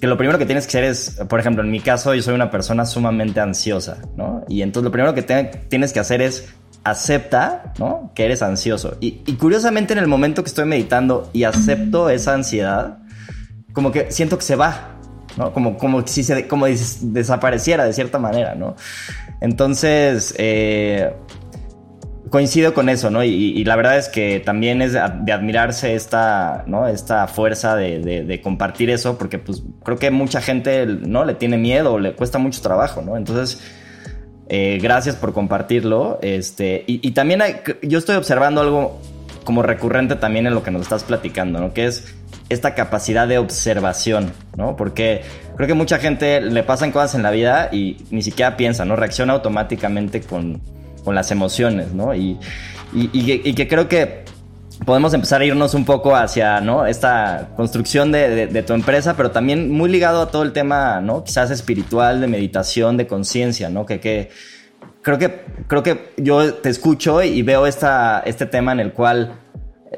[0.00, 2.34] que lo primero que tienes que hacer es, por ejemplo, en mi caso, yo soy
[2.34, 4.44] una persona sumamente ansiosa, ¿no?
[4.48, 6.52] Y entonces lo primero que tienes que hacer es
[6.84, 8.12] acepta, ¿no?
[8.14, 8.96] Que eres ansioso.
[9.00, 12.98] Y, curiosamente en el momento que estoy meditando y acepto esa ansiedad,
[13.72, 14.95] como que siento que se va,
[15.36, 15.52] ¿no?
[15.52, 18.76] Como, como si se, como desapareciera de cierta manera, ¿no?
[19.40, 21.12] Entonces, eh,
[22.30, 23.22] coincido con eso, ¿no?
[23.24, 26.88] Y, la verdad es que también es de, admirarse esta, ¿no?
[26.88, 31.24] Esta fuerza de, compartir eso, porque pues creo que mucha gente, ¿no?
[31.24, 33.16] Le tiene miedo o le cuesta mucho trabajo, ¿no?
[33.16, 33.62] Entonces,
[34.48, 36.18] eh, gracias por compartirlo.
[36.22, 37.42] Este, y, también
[37.82, 39.00] yo estoy observando algo
[39.44, 41.72] como recurrente también en lo que nos estás platicando, ¿no?
[41.72, 42.14] Que es
[42.48, 44.76] esta capacidad de observación, ¿no?
[44.76, 45.22] Porque
[45.56, 48.96] creo que mucha gente le pasan cosas en la vida y ni siquiera piensa, ¿no?
[48.96, 50.60] Reacciona automáticamente con
[51.06, 52.16] con las emociones, ¿no?
[52.16, 52.36] Y,
[52.92, 54.24] y, que creo que
[54.84, 56.84] podemos empezar a irnos un poco hacia, ¿no?
[56.84, 61.22] Esta construcción de, tu empresa, pero también muy ligado a todo el tema, ¿no?
[61.22, 63.86] Quizás espiritual, de meditación, de conciencia, ¿no?
[63.86, 64.30] Que, que
[65.00, 69.38] creo que creo que yo te escucho y veo esta, este tema en el cual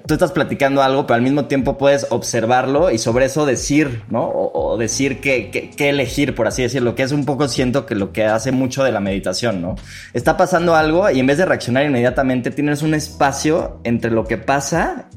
[0.06, 4.28] tú estás platicando algo, pero al mismo tiempo puedes observarlo y sobre eso decir, ¿no?
[4.28, 8.24] O, decir qué, elegir, por así decirlo, que es un poco siento que lo que
[8.24, 9.76] hace mucho de la meditación, ¿no?
[10.12, 14.36] Está pasando algo y en vez de reaccionar inmediatamente, tienes un espacio entre lo que
[14.36, 15.08] pasa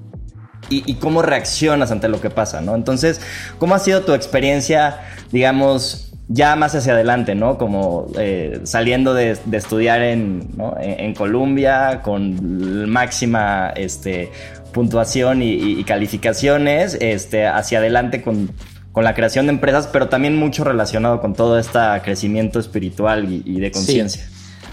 [0.70, 2.76] y, cómo reaccionas ante lo que pasa, ¿no?
[2.76, 3.20] Entonces,
[3.60, 7.58] ¿cómo ha sido tu experiencia, digamos, ya más hacia adelante, ¿no?
[7.58, 10.76] Como eh, saliendo de, estudiar en, ¿no?
[10.80, 14.32] en, Colombia con máxima este,
[14.72, 18.52] puntuación y, calificaciones este, hacia adelante con,
[18.96, 23.72] la creación de empresas, pero también mucho relacionado con todo este crecimiento espiritual y, de
[23.72, 24.28] conciencia.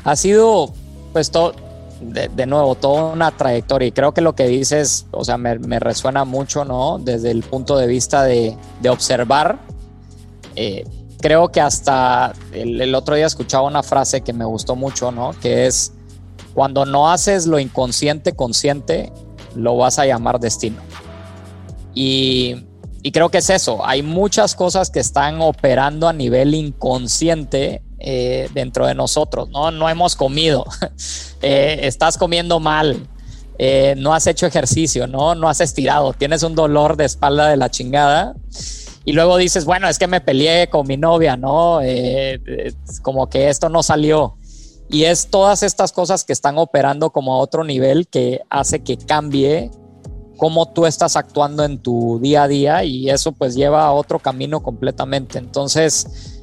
[0.04, 0.72] Ha sido,
[1.12, 1.54] pues, todo,
[2.00, 6.24] de, nuevo, toda una trayectoria y creo que lo que dices, o sea, me, resuena
[6.24, 6.98] mucho, ¿no?
[6.98, 8.56] Desde el punto de vista de,
[8.88, 9.58] observar.
[10.56, 10.84] Eh,
[11.20, 15.32] creo que hasta el, el, otro día escuchaba una frase que me gustó mucho, ¿no?
[15.40, 15.92] Que es,
[16.54, 19.12] cuando no haces lo inconsciente consciente,
[19.58, 20.80] lo vas a llamar destino.
[21.94, 22.64] Y,
[23.12, 28.86] creo que es eso, hay muchas cosas que están operando a nivel inconsciente eh, dentro
[28.86, 29.70] de nosotros, ¿no?
[29.70, 30.66] No hemos comido,
[31.42, 33.08] eh, estás comiendo mal,
[33.58, 35.34] eh, no has hecho ejercicio, ¿no?
[35.34, 38.34] No has estirado, tienes un dolor de espalda de la chingada.
[39.04, 41.80] Y luego dices, bueno, es que me peleé con mi novia, ¿no?
[43.00, 44.36] como que esto no salió.
[44.88, 48.96] Y es todas estas cosas que están operando como a otro nivel que hace que
[48.96, 49.70] cambie
[50.38, 54.18] cómo tú estás actuando en tu día a día y eso pues lleva a otro
[54.18, 55.38] camino completamente.
[55.38, 56.40] Entonces,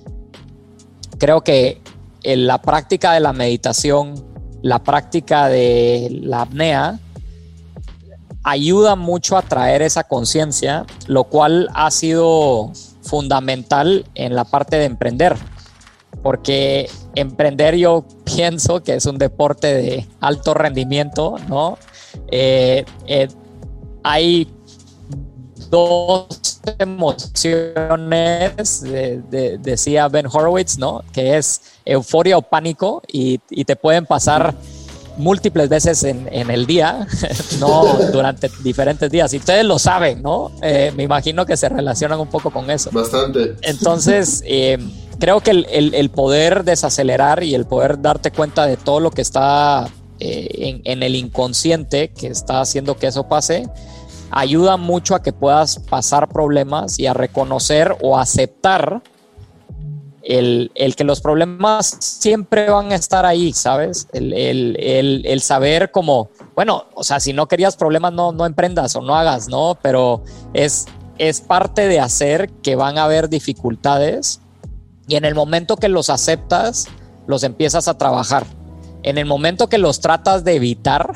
[1.17, 1.81] creo que
[2.23, 4.13] en la práctica de la meditación,
[4.61, 6.99] la práctica de la apnea,
[8.43, 14.85] ayuda mucho a traer esa conciencia, lo cual ha sido fundamental en la parte de
[14.85, 15.35] emprender,
[16.25, 21.77] porque emprender yo pienso que es un deporte de alto rendimiento, ¿no?
[22.31, 23.27] Eh, eh,
[24.01, 24.51] hay
[25.69, 28.83] dos emociones,
[29.61, 31.03] decía Ben Horowitz, ¿no?
[31.13, 34.55] Que es euforia o pánico y, te pueden pasar
[35.17, 37.07] múltiples veces en, el día,
[37.59, 39.33] no durante diferentes días.
[39.33, 40.51] Y ustedes lo saben, ¿no?
[40.61, 42.89] Eh, me imagino que se relacionan un poco con eso.
[42.91, 43.55] Bastante.
[43.61, 44.77] Entonces, eh,
[45.19, 49.87] creo que el, poder desacelerar y el poder darte cuenta de todo lo que está
[50.19, 53.67] eh, en, en, el inconsciente que está haciendo que eso pase,
[54.31, 59.01] ayuda mucho a que puedas pasar problemas y a reconocer o aceptar
[60.25, 64.07] el, que los problemas siempre van a estar ahí, ¿sabes?
[64.11, 69.15] El, saber como, bueno, o sea, si no querías problemas, no, no emprendas o no
[69.15, 69.77] hagas, ¿no?
[69.81, 70.87] Pero es,
[71.19, 74.41] es parte de hacer que van a haber dificultades
[75.07, 76.87] y en el momento que los aceptas,
[77.27, 78.45] los empiezas a trabajar.
[79.03, 81.13] En el momento que los tratas de evitar,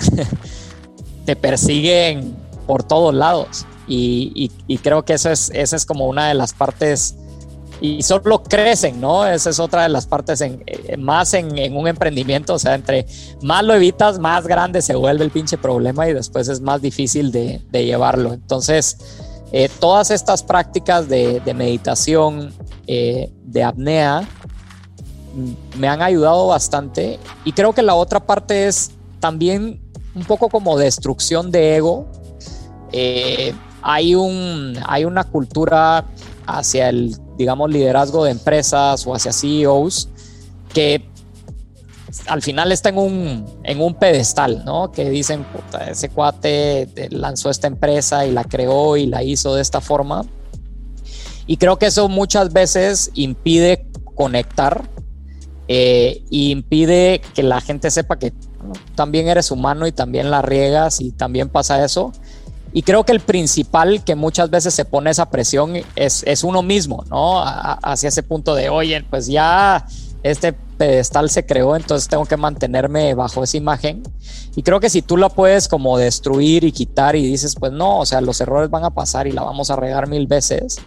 [1.26, 2.36] te persiguen
[2.68, 3.66] por todos lados.
[3.88, 4.52] Y,
[4.84, 7.16] creo que eso es, esa es como una de las partes
[7.82, 9.26] y solo crecen, ¿no?
[9.26, 13.06] Esa es otra de las partes en, eh, más en, un emprendimiento, o sea, entre
[13.42, 17.32] más lo evitas, más grande se vuelve el pinche problema y después es más difícil
[17.32, 18.34] de, llevarlo.
[18.34, 18.98] Entonces,
[19.54, 22.54] eh, todas estas prácticas de, meditación,
[22.86, 24.28] eh, de apnea,
[25.34, 29.82] mm, me han ayudado bastante y creo que la otra parte es también
[30.16, 32.08] un poco como destrucción de ego.
[33.82, 36.04] hay, un, hay una cultura
[36.46, 40.10] hacia el digamos, liderazgo de empresas o hacia CEOs
[40.74, 41.10] que
[42.28, 44.92] al final está en un, en un pedestal, ¿no?
[44.92, 49.62] Que dicen, puta, ese cuate lanzó esta empresa y la creó y la hizo de
[49.62, 50.26] esta forma.
[51.48, 54.90] Y creo que eso muchas veces impide conectar
[55.70, 58.34] eh, y impide que la gente sepa que
[58.96, 62.12] también eres humano y también la riegas y también pasa eso.
[62.74, 66.62] Y creo que el principal que muchas veces se pone esa presión es, es uno
[66.62, 67.42] mismo, ¿no?
[67.44, 69.86] hacia ese punto de, oye, pues ya
[70.22, 74.04] este pedestal se creó, entonces tengo que mantenerme bajo esa imagen.
[74.56, 78.00] Y creo que si tú la puedes como destruir y quitar y dices, pues no,
[78.00, 80.78] o sea, los errores van a pasar y la vamos a regar mil veces,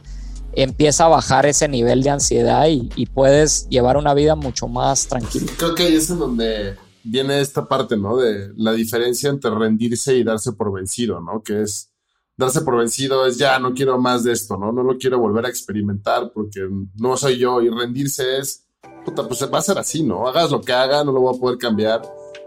[0.54, 5.06] empieza a bajar ese nivel de ansiedad y, y puedes llevar una vida mucho más
[5.08, 5.50] tranquila.
[5.56, 8.16] Creo que ahí es en donde viene esta parte, ¿no?
[8.16, 11.42] De la diferencia entre rendirse y darse por vencido, ¿no?
[11.42, 11.90] Que es
[12.36, 14.72] darse por vencido es ya no quiero más de esto, ¿no?
[14.72, 16.60] No lo quiero volver a experimentar porque
[16.96, 18.66] no soy yo y rendirse es,
[19.04, 20.26] puta, pues va a ser así, ¿no?
[20.26, 22.02] Hagas lo que haga, no lo voy a poder cambiar.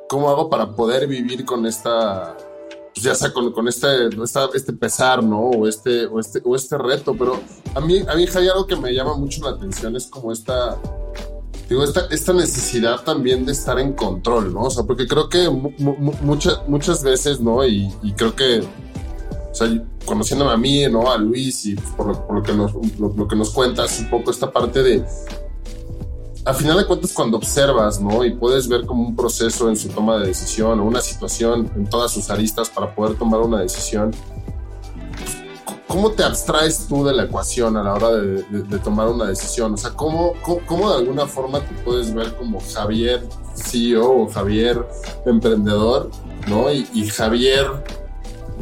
[0.09, 2.37] ¿Cómo hago para poder vivir con esta,
[2.93, 4.09] pues ya sea con, con este,
[4.53, 5.39] este pesar, ¿no?
[5.39, 7.39] O este, o este, o este reto, pero
[7.73, 10.77] a mí, a mí hay algo que me llama mucho la atención, es como esta
[11.69, 14.63] digo, esta, esta necesidad también de estar en control, ¿no?
[14.63, 17.65] O sea, porque creo que muchas, muchas veces, ¿no?
[17.65, 19.67] Y, creo que, o sea,
[20.05, 21.11] conociéndome a mí, ¿no?
[21.11, 24.83] A Luis y por lo, que, nos, lo, que nos cuentas, un poco esta parte
[24.83, 25.03] de,
[26.45, 28.23] al final de cuentas, cuando observas, ¿no?
[28.23, 31.89] Y puedes ver como un proceso en su toma de decisión o una situación en
[31.89, 34.11] todas sus aristas para poder tomar una decisión
[35.87, 39.73] ¿cómo te abstraes tú de la ecuación a la hora de, tomar una decisión?
[39.73, 40.33] O sea, ¿cómo,
[40.65, 44.85] ¿cómo, de alguna forma te puedes ver como Javier CEO o Javier
[45.25, 46.09] emprendedor,
[46.47, 46.71] ¿no?
[46.71, 47.65] Y, Javier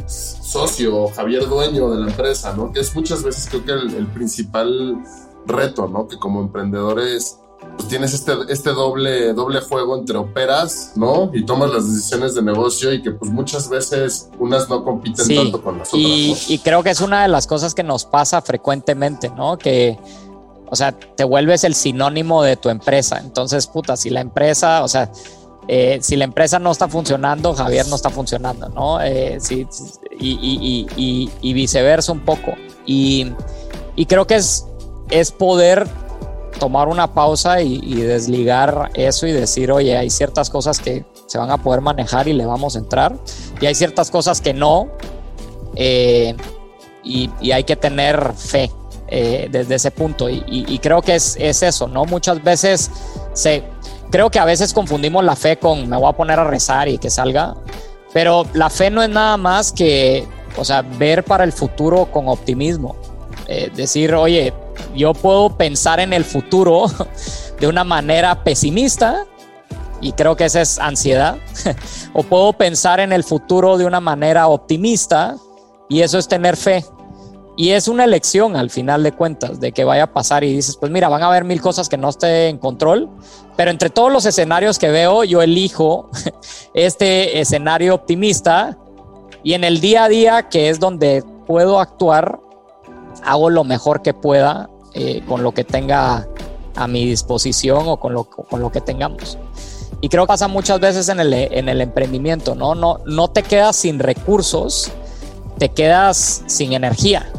[0.06, 2.72] socio o Javier dueño de la empresa, ¿no?
[2.72, 5.02] Que es muchas veces creo que el, el principal
[5.46, 6.06] reto, ¿no?
[6.06, 7.38] Que como emprendedores
[7.76, 11.30] pues tienes este, este doble, doble juego entre operas, ¿no?
[11.32, 15.62] Y tomas las decisiones de negocio y que pues muchas veces unas no compiten tanto
[15.62, 16.50] con las y, otras.
[16.50, 19.58] Y creo que es una de las cosas que nos pasa frecuentemente, ¿no?
[19.58, 19.98] Que,
[20.70, 23.18] o sea, te vuelves el sinónimo de tu empresa.
[23.18, 25.10] Entonces, puta, si la empresa, o sea,
[25.66, 29.00] eh, si la empresa no está funcionando, Javier no está funcionando, ¿no?
[29.00, 29.66] Eh, sí,
[30.18, 32.54] y, y, y, viceversa un poco.
[32.86, 33.32] Y,
[34.06, 34.66] creo que es,
[35.10, 35.88] es poder
[36.58, 41.50] tomar una pausa y, desligar eso y decir, oye, hay ciertas cosas que se van
[41.50, 43.16] a poder manejar y le vamos a entrar,
[43.60, 44.88] y hay ciertas cosas que no,
[45.76, 46.34] eh,
[47.02, 48.70] y, hay que tener fe
[49.08, 50.28] eh, desde ese punto.
[50.28, 52.04] Y, creo que es, es, eso, ¿no?
[52.04, 52.90] Muchas veces
[53.32, 53.64] se,
[54.10, 56.98] creo que a veces confundimos la fe con me voy a poner a rezar y
[56.98, 57.54] que salga,
[58.12, 60.26] pero la fe no es nada más que,
[60.56, 62.96] o sea, ver para el futuro con optimismo.
[63.46, 64.54] Eh, decir, oye,
[64.94, 66.86] yo puedo pensar en el futuro
[67.60, 69.26] de una manera pesimista
[70.00, 71.38] y creo que esa es ansiedad,
[72.12, 75.36] o puedo pensar en el futuro de una manera optimista
[75.88, 76.84] y eso es tener fe.
[77.56, 80.76] y es una elección al final de cuentas de que vaya a pasar y dices,
[80.76, 83.08] pues mira, van a haber mil cosas que no esté en control,
[83.56, 86.10] pero entre todos los escenarios que veo, yo elijo
[86.74, 88.76] este escenario optimista
[89.42, 92.40] y en el día a día, que es donde puedo actuar,
[93.22, 96.26] hago lo mejor que pueda eh, con lo que tenga
[96.76, 99.38] a mi disposición o con lo, con lo que tengamos.
[100.00, 102.74] Y creo que pasa muchas veces en el, en el emprendimiento, ¿no?
[102.74, 103.00] ¿no?
[103.06, 104.90] No te quedas sin recursos,
[105.58, 107.30] te quedas sin energía.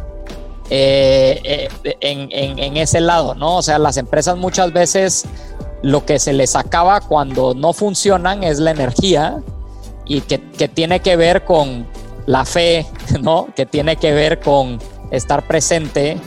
[0.70, 3.58] Eh, eh, en, en, ese lado, ¿no?
[3.58, 5.26] O sea, las empresas muchas veces
[5.84, 9.44] lo que se les acaba cuando no funcionan es la energía
[10.06, 11.86] y que, que tiene que ver con
[12.26, 12.88] la fe,
[13.22, 13.48] ¿no?
[13.56, 14.80] Que tiene que ver con
[15.12, 16.18] estar presente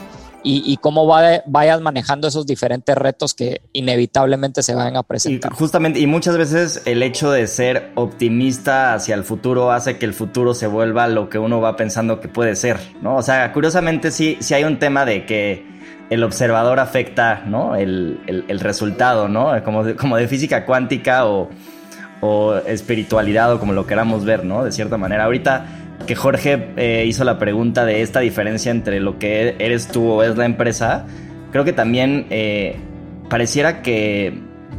[0.43, 5.51] y, cómo vayas manejando esos diferentes retos que inevitablemente se van a presentar.
[5.51, 10.05] Y justamente, y muchas veces el hecho de ser optimista hacia el futuro hace que
[10.05, 13.17] el futuro se vuelva lo que uno va pensando que puede ser, ¿no?
[13.17, 15.65] O sea, curiosamente sí, sí hay un tema de que
[16.09, 17.75] el observador afecta, ¿no?
[17.75, 18.19] El,
[18.59, 19.63] resultado, ¿no?
[19.63, 21.49] Como de, como de física cuántica o,
[22.21, 24.63] o espiritualidad o como lo queramos ver, ¿no?
[24.63, 25.25] De cierta manera.
[25.25, 25.65] Ahorita
[26.05, 30.23] que Jorge eh, hizo la pregunta de esta diferencia entre lo que eres tú o
[30.23, 31.05] es la empresa,
[31.51, 32.77] creo que también eh,
[33.29, 34.33] pareciera que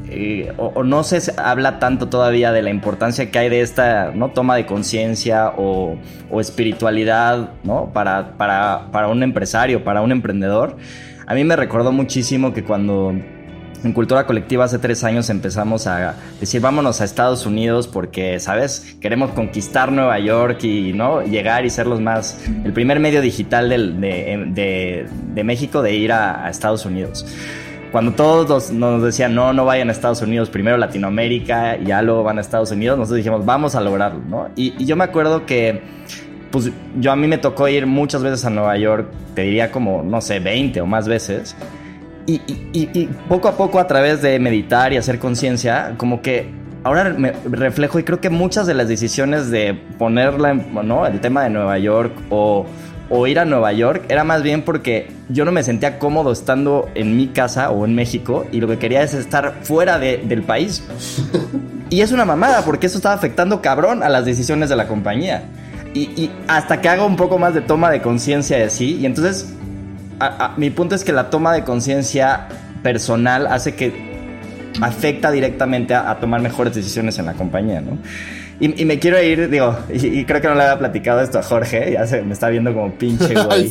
[0.08, 4.30] eh, o, no se habla tanto todavía de la importancia que hay de esta ¿no?
[4.30, 5.96] toma de conciencia o,
[6.30, 7.92] o, espiritualidad ¿no?
[7.92, 10.76] para, para, para un empresario, para un emprendedor.
[11.26, 13.14] A mí me recordó muchísimo que cuando
[13.82, 18.96] en Cultura Colectiva hace tres años empezamos a decir vámonos a Estados Unidos porque, ¿sabes?
[19.00, 21.22] Queremos conquistar Nueva York y ¿no?
[21.22, 25.06] llegar y ser los más, el primer medio digital de,
[25.44, 27.26] México de ir a, Estados Unidos.
[27.92, 32.22] Cuando todos nos decían, no, no vayan a Estados Unidos, primero Latinoamérica y ya luego
[32.22, 34.48] van a Estados Unidos, nosotros dijimos, vamos a lograrlo, ¿no?
[34.54, 35.82] Y, y yo me acuerdo que,
[36.52, 36.70] pues
[37.00, 40.20] yo a mí me tocó ir muchas veces a Nueva York, te diría como, no
[40.20, 41.56] sé, 20 o más veces
[42.26, 46.50] y, poco a poco a través de meditar y hacer conciencia, como que
[46.84, 51.06] ahora me reflejo y creo que muchas de las decisiones de ponerla, ¿no?
[51.06, 52.66] El tema de Nueva York o,
[53.26, 57.16] ir a Nueva York era más bien porque yo no me sentía cómodo estando en
[57.16, 60.84] mi casa o en México y lo que quería es estar fuera del país.
[61.90, 65.42] y es una mamada porque eso estaba afectando cabrón a las decisiones de la compañía.
[65.92, 69.06] Y, y hasta que haga un poco más de toma de conciencia de sí, y
[69.06, 69.56] entonces
[70.56, 72.48] mi punto es que la toma de conciencia
[72.82, 74.10] personal hace que
[74.80, 77.98] afecta directamente a, tomar mejores decisiones en la compañía, ¿no?
[78.62, 81.92] Y, me quiero ir, digo, y, creo que no le había platicado esto a Jorge,
[81.92, 83.70] ya se me está viendo como pinche güey.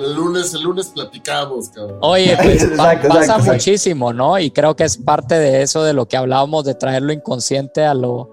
[0.00, 1.98] el lunes, el lunes platicamos, cabrón.
[2.00, 2.64] Oye, pues
[3.08, 4.38] pasa muchísimo, ¿no?
[4.38, 7.84] Y creo que es parte de eso de lo que hablábamos de traer lo inconsciente
[7.84, 8.30] a lo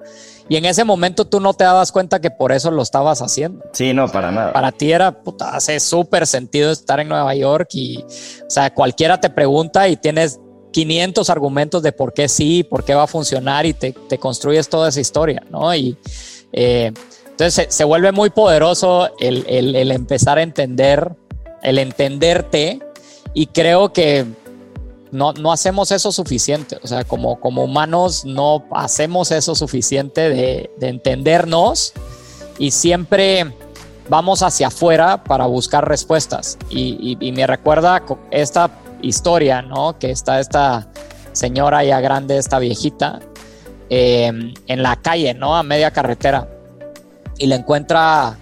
[0.51, 3.63] y en ese momento tú no te dabas cuenta que por eso lo estabas haciendo.
[3.71, 4.51] Sí, no, para nada.
[4.51, 9.21] Para ti era, puta, hace súper sentido estar en Nueva York y, o sea, cualquiera
[9.21, 10.41] te pregunta y tienes
[10.73, 14.89] 500 argumentos de por qué sí, por qué va a funcionar y te, construyes toda
[14.89, 15.73] esa historia, ¿no?
[15.73, 15.95] Y
[16.51, 16.91] eh,
[17.29, 21.13] entonces se, vuelve muy poderoso el, el empezar a entender,
[21.63, 22.81] el entenderte
[23.33, 24.25] y creo que
[25.11, 26.77] no, no hacemos eso suficiente.
[26.81, 31.93] O sea, como, como humanos no hacemos eso suficiente de, entendernos
[32.57, 33.53] y siempre
[34.09, 36.57] vamos hacia afuera para buscar respuestas.
[36.69, 39.97] Y, me recuerda esta historia, ¿no?
[39.99, 40.87] Que está esta
[41.33, 43.19] señora ya grande, esta viejita,
[43.89, 45.55] em, en la calle, ¿no?
[45.55, 46.47] A media carretera.
[47.37, 48.37] Y le encuentra,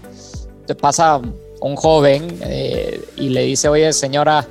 [0.81, 1.21] pasa
[1.61, 4.47] un joven eh, y le dice, oye, señora,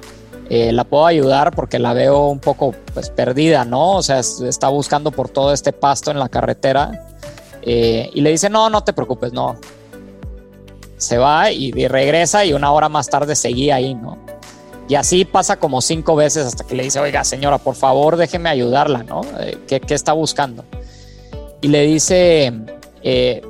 [0.51, 3.97] eh, la puedo ayudar porque la veo un poco pues, perdida, ¿no?
[3.97, 7.07] O sea, está buscando por todo este pasto en la carretera.
[7.63, 9.57] Eh, y le dice, no, no te preocupes, no.
[10.97, 14.19] Se va y, regresa y una hora más tarde seguía ahí, ¿no?
[14.89, 18.49] Y así pasa como cinco veces hasta que le dice, oiga, señora, por favor, déjeme
[18.49, 19.21] ayudarla, ¿no?
[19.41, 20.65] Eh, ¿qué, ¿qué, está buscando?
[21.61, 22.55] Y le dice,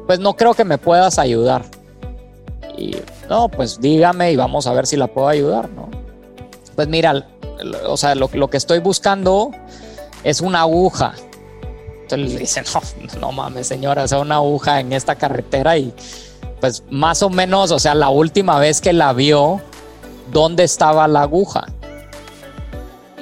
[0.07, 1.65] pues no creo que me puedas ayudar.
[2.77, 2.97] Y
[3.29, 5.98] no, pues dígame y vamos a ver si la puedo ayudar, ¿no?
[6.79, 7.27] Pues mira,
[7.89, 9.51] o sea, lo, que estoy buscando
[10.23, 11.13] es una aguja.
[12.03, 12.63] Entonces le dice,
[13.15, 15.93] no, no mames, señora, o sea, una aguja en esta carretera y
[16.61, 19.61] pues más o menos, o sea, la última vez que la vio,
[20.31, 21.67] ¿dónde estaba la aguja?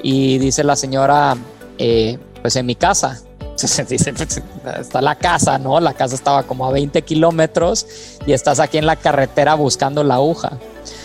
[0.02, 1.34] Y dice la señora,
[1.78, 3.22] eh, pues en mi casa.
[3.40, 4.42] Entonces dice, pues,
[4.80, 5.80] está la casa, ¿no?
[5.80, 7.86] La casa estaba como a 20 kilómetros
[8.26, 10.58] y estás aquí en la carretera buscando la aguja.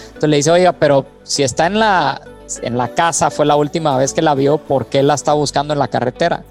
[0.08, 2.22] Entonces le dice, oiga, pero si está en la,
[2.64, 5.74] en la casa, fue la última vez que la vio, ¿por qué la está buscando
[5.74, 6.43] en la carretera?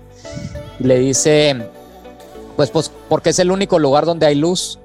[0.79, 1.69] Y le dice,
[2.57, 4.79] pues, pues porque es el único lugar donde hay luz.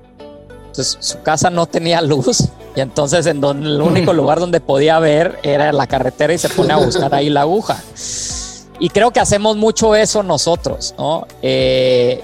[0.68, 5.00] Entonces su casa no tenía luz Y entonces en donde, el único lugar donde podía
[5.00, 7.82] ver era la carretera y se pone a buscar ahí la aguja.
[8.80, 11.28] Y creo que hacemos mucho eso nosotros, ¿no?
[11.42, 12.24] Eh,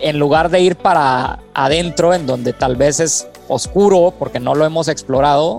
[0.00, 4.64] en lugar de ir para adentro, en donde tal vez es oscuro porque no lo
[4.64, 5.58] hemos explorado,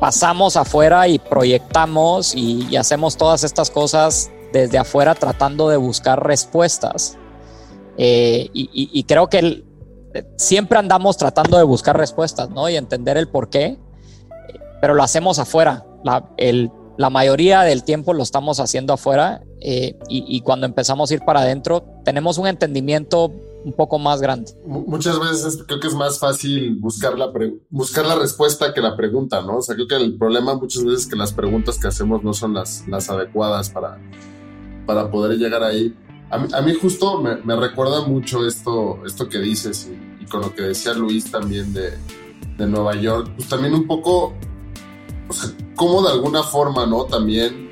[0.00, 7.16] pasamos afuera y proyectamos y, hacemos todas estas cosas desde afuera tratando de buscar respuestas.
[7.98, 9.64] Eh, y, creo que
[10.36, 12.68] siempre andamos tratando de buscar respuestas, ¿no?
[12.68, 13.78] Y entender el por qué,
[14.80, 15.84] pero lo hacemos afuera.
[16.04, 21.40] La, mayoría del tiempo lo estamos haciendo afuera eh, y, cuando empezamos a ir para
[21.40, 23.32] adentro tenemos un entendimiento
[23.66, 24.52] un poco más grande.
[24.64, 27.32] Muchas veces creo que es más fácil buscar la,
[27.68, 29.56] buscar la respuesta que la pregunta, ¿no?
[29.56, 32.32] O sea, creo que el problema muchas veces es que las preguntas que hacemos no
[32.32, 33.98] son las, las adecuadas para,
[34.86, 35.92] para poder llegar ahí.
[36.30, 39.90] A mí, justo me, recuerda mucho esto, esto que dices
[40.20, 41.90] y, con lo que decía Luis también de,
[42.56, 44.32] de Nueva York, pues también un poco,
[45.28, 47.04] o sea, cómo de alguna forma, ¿no?
[47.04, 47.65] También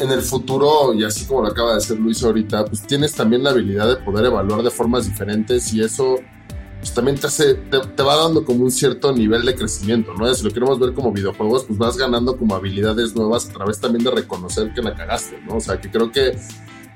[0.00, 3.42] en el futuro, y así como lo acaba de hacer Luis ahorita, pues tienes también
[3.42, 6.16] la habilidad de poder evaluar de formas diferentes y eso
[6.80, 10.32] pues también te, hace, te, va dando como un cierto nivel de crecimiento, ¿no?
[10.34, 14.02] Si lo queremos ver como videojuegos, pues vas ganando como habilidades nuevas a través también
[14.02, 15.56] de reconocer que la cagaste, ¿no?
[15.56, 16.38] O sea, que creo que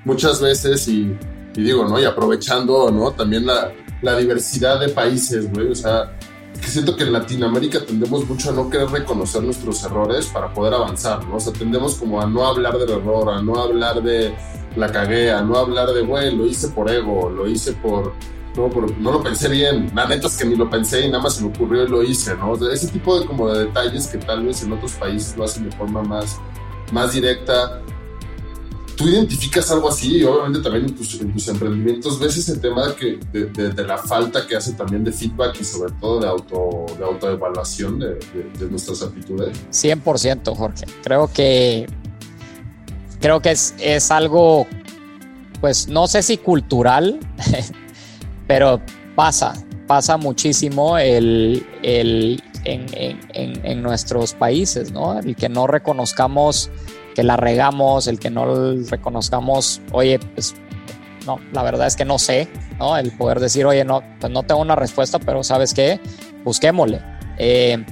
[0.03, 1.15] muchas veces, y,
[1.53, 1.99] digo, ¿no?
[1.99, 3.11] Y aprovechando, ¿no?
[3.11, 6.17] También la, la diversidad de países, güey, o sea,
[6.61, 10.73] que siento que en Latinoamérica tendemos mucho a no querer reconocer nuestros errores para poder
[10.73, 11.35] avanzar, ¿no?
[11.35, 14.33] O sea, tendemos como a no hablar del error, a no hablar de
[14.75, 18.13] la cagué, a no hablar de, güey, lo hice por ego, lo hice por
[18.55, 21.35] no, no lo pensé bien, la neta es que ni lo pensé y nada más
[21.35, 22.51] se me ocurrió y lo hice, ¿no?
[22.51, 25.43] O sea, ese tipo de como de detalles que tal vez en otros países lo
[25.43, 26.39] hacen de forma más,
[26.91, 27.81] más directa,
[28.95, 32.87] tú identificas algo así y obviamente también en tus, emprendimientos ves ese tema
[33.33, 37.99] de, la falta que hace también de feedback y sobre todo de, auto, de autoevaluación
[37.99, 38.17] de,
[38.69, 39.57] nuestras actitudes.
[39.71, 40.85] 100%, Jorge.
[41.03, 41.87] Creo que,
[43.19, 44.67] creo que es, es algo,
[45.61, 47.19] pues no sé si cultural,
[48.47, 48.81] pero
[49.15, 49.53] pasa,
[49.87, 55.19] pasa muchísimo el, el en, en, en, nuestros países, ¿no?
[55.19, 56.71] El que no reconozcamos
[57.15, 60.53] que la regamos, el que no reconozcamos, oye, pues
[61.25, 62.47] no, la verdad es que no sé,
[62.77, 62.97] ¿no?
[62.97, 65.99] El poder decir, oye, no, pues no tengo una respuesta, pero ¿sabes qué?
[66.43, 67.01] Busquémosle.
[67.37, 67.83] Eh,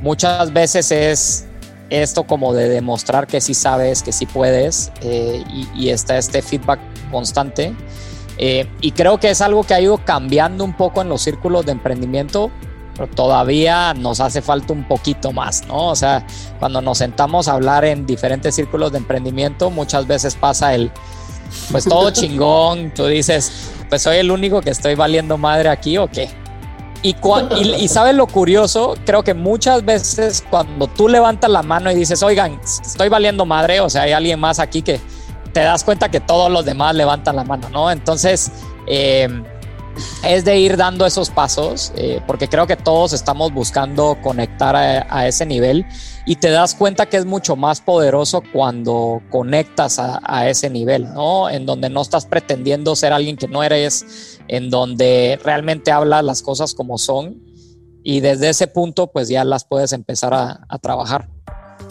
[0.00, 1.46] muchas veces es
[1.90, 5.44] esto como de demostrar que sí sabes, que sí puedes, eh,
[5.74, 6.80] y, está este feedback
[7.10, 7.74] constante.
[8.38, 11.64] Eh, y creo que es algo que ha ido cambiando un poco en los círculos
[11.64, 12.50] de emprendimiento,
[12.96, 15.88] pero todavía nos hace falta un poquito más, ¿no?
[15.88, 16.26] O sea,
[16.58, 20.90] cuando nos sentamos a hablar en diferentes círculos de emprendimiento, muchas veces pasa el,
[21.70, 26.08] pues todo chingón, tú dices, pues soy el único que estoy valiendo madre aquí o
[26.08, 26.30] qué.
[27.02, 27.14] Y,
[27.78, 32.20] y, sabes lo curioso, creo que muchas veces cuando tú levantas la mano y dices,
[32.22, 35.00] oigan, estoy valiendo madre, o sea, hay alguien más aquí que
[35.52, 37.92] te das cuenta que todos los demás levantan la mano, ¿no?
[37.92, 38.50] Entonces,
[38.88, 39.28] eh,
[40.24, 45.26] es de ir dando esos pasos, eh, porque creo que todos estamos buscando conectar a,
[45.26, 45.86] ese nivel
[46.24, 51.48] y te das cuenta que es mucho más poderoso cuando conectas a, ese nivel, ¿no?
[51.48, 56.42] En donde no estás pretendiendo ser alguien que no eres, en donde realmente hablas las
[56.42, 57.42] cosas como son
[58.08, 61.28] y desde ese punto pues ya las puedes empezar a, trabajar.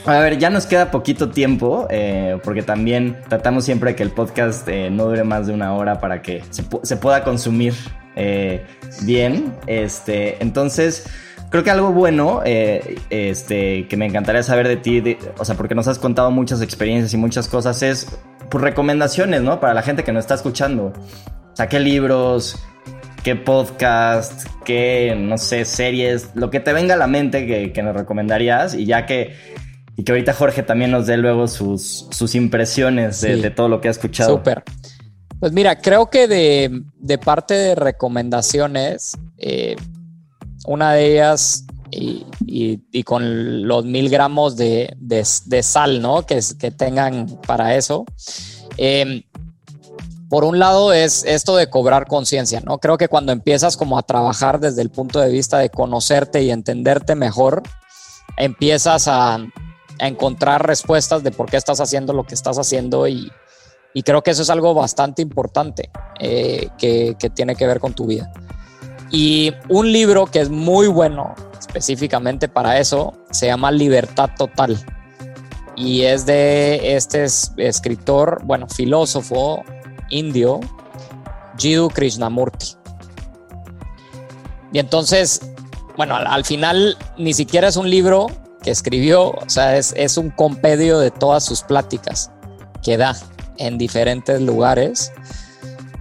[0.06, 4.68] A ver, ya nos queda poquito tiempo, eh, porque también tratamos siempre que el podcast
[4.68, 7.74] eh, no dure más de una hora para que se, pueda consumir
[8.16, 8.64] eh,
[9.02, 9.56] bien.
[9.66, 11.08] Este, entonces,
[11.50, 15.88] creo que algo bueno este, que me encantaría saber de ti, o sea, porque nos
[15.88, 18.08] has contado muchas experiencias y muchas cosas, es
[18.52, 19.60] por recomendaciones, ¿no?
[19.60, 20.94] Para la gente que nos está escuchando.
[21.52, 22.64] O sea, qué libros,
[23.24, 27.82] qué podcast, qué, no sé, series, lo que te venga a la mente que, que
[27.82, 29.34] nos recomendarías y ya que
[29.98, 33.88] y que ahorita Jorge también nos dé luego sus, sus impresiones de, todo lo que
[33.88, 34.38] ha escuchado.
[34.38, 34.64] Súper.
[35.40, 39.76] Pues mira, creo que de, parte de recomendaciones, eh,
[40.66, 44.96] una de ellas, y, con los mil gramos de,
[45.62, 46.26] sal, ¿no?
[46.26, 48.06] Que, que tengan para eso.
[48.78, 49.24] Em,
[50.30, 52.80] por un lado es esto de cobrar conciencia, ¿no?
[52.80, 56.52] Creo que cuando empiezas como a trabajar desde el punto de vista de conocerte y
[56.52, 57.64] entenderte mejor,
[58.38, 59.38] empiezas a,
[60.00, 63.32] a encontrar respuestas de por qué estás haciendo lo que estás haciendo y,
[64.04, 65.90] creo que eso es algo bastante importante
[66.20, 68.32] eh, que, tiene que ver con tu vida.
[69.10, 74.78] Y un libro que es muy bueno específicamente para eso se llama Libertad Total
[75.76, 77.26] y es de este
[77.58, 79.64] escritor, bueno, filósofo
[80.10, 80.60] indio,
[81.58, 82.76] Jiddu Krishnamurti.
[84.72, 85.42] Y entonces,
[85.98, 88.28] bueno, al final ni siquiera es un libro
[88.72, 92.32] escribió, o sea, es, es un compendio de todas sus pláticas
[92.84, 93.16] que da
[93.58, 95.12] en diferentes lugares.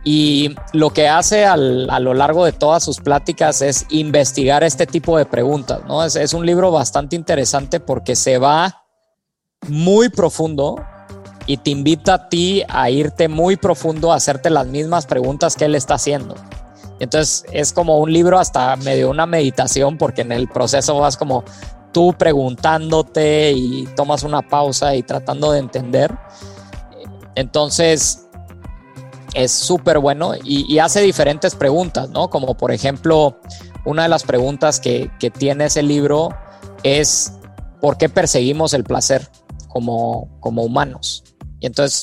[0.05, 5.17] Y lo que hace a lo largo de todas sus pláticas es investigar este tipo
[5.17, 6.05] de preguntas, ¿no?
[6.05, 8.85] Es, es, un libro bastante interesante porque se va
[9.67, 10.77] muy profundo
[11.47, 15.65] y te invita a ti a irte muy profundo a hacerte las mismas preguntas que
[15.65, 16.35] él está haciendo.
[17.01, 21.45] Entonces es como un libro hasta medio una meditación porque en el proceso vas como
[21.95, 26.15] tú preguntándote y tomas una pausa y tratando de entender.
[27.35, 28.27] Entonces
[29.35, 32.29] es súper bueno y, hace diferentes preguntas, ¿no?
[32.29, 33.41] Como por ejemplo,
[33.87, 36.29] una de las preguntas que, que tiene ese libro
[36.83, 37.33] es
[37.81, 39.29] ¿por qué perseguimos el placer
[39.69, 41.25] como, como humanos?
[41.61, 42.03] Y entonces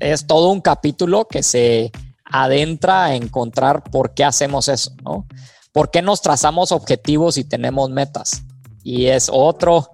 [0.00, 1.92] es todo un capítulo que se
[2.24, 5.26] adentra a encontrar por qué hacemos eso, ¿no?
[5.72, 8.42] ¿Por qué nos trazamos objetivos y tenemos metas?
[8.82, 9.90] Y es otro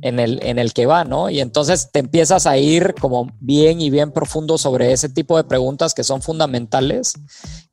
[0.00, 1.30] en el, en el que va, ¿no?
[1.30, 5.44] Y entonces te empiezas a ir como bien y bien profundo sobre ese tipo de
[5.44, 7.14] preguntas que son fundamentales.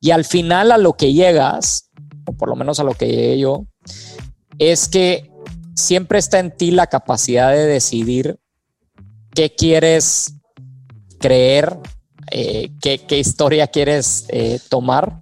[0.00, 1.90] Y al final a lo que llegas,
[2.26, 3.66] o por lo menos a lo que llegué yo,
[4.58, 5.30] es que
[5.74, 8.38] siempre está en ti la capacidad de decidir
[9.34, 10.34] qué quieres
[11.18, 11.78] creer
[12.30, 15.19] eh, qué, historia quieres eh, tomar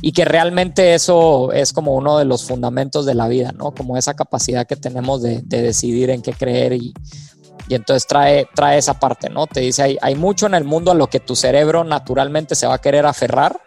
[0.00, 3.72] y que realmente eso es como uno de los fundamentos de la vida, ¿no?
[3.72, 6.94] Como esa capacidad que tenemos de, decidir en qué creer y,
[7.68, 9.46] entonces trae, trae esa parte, ¿no?
[9.46, 12.66] Te dice, hay, hay mucho en el mundo a lo que tu cerebro naturalmente se
[12.66, 13.60] va a querer aferrar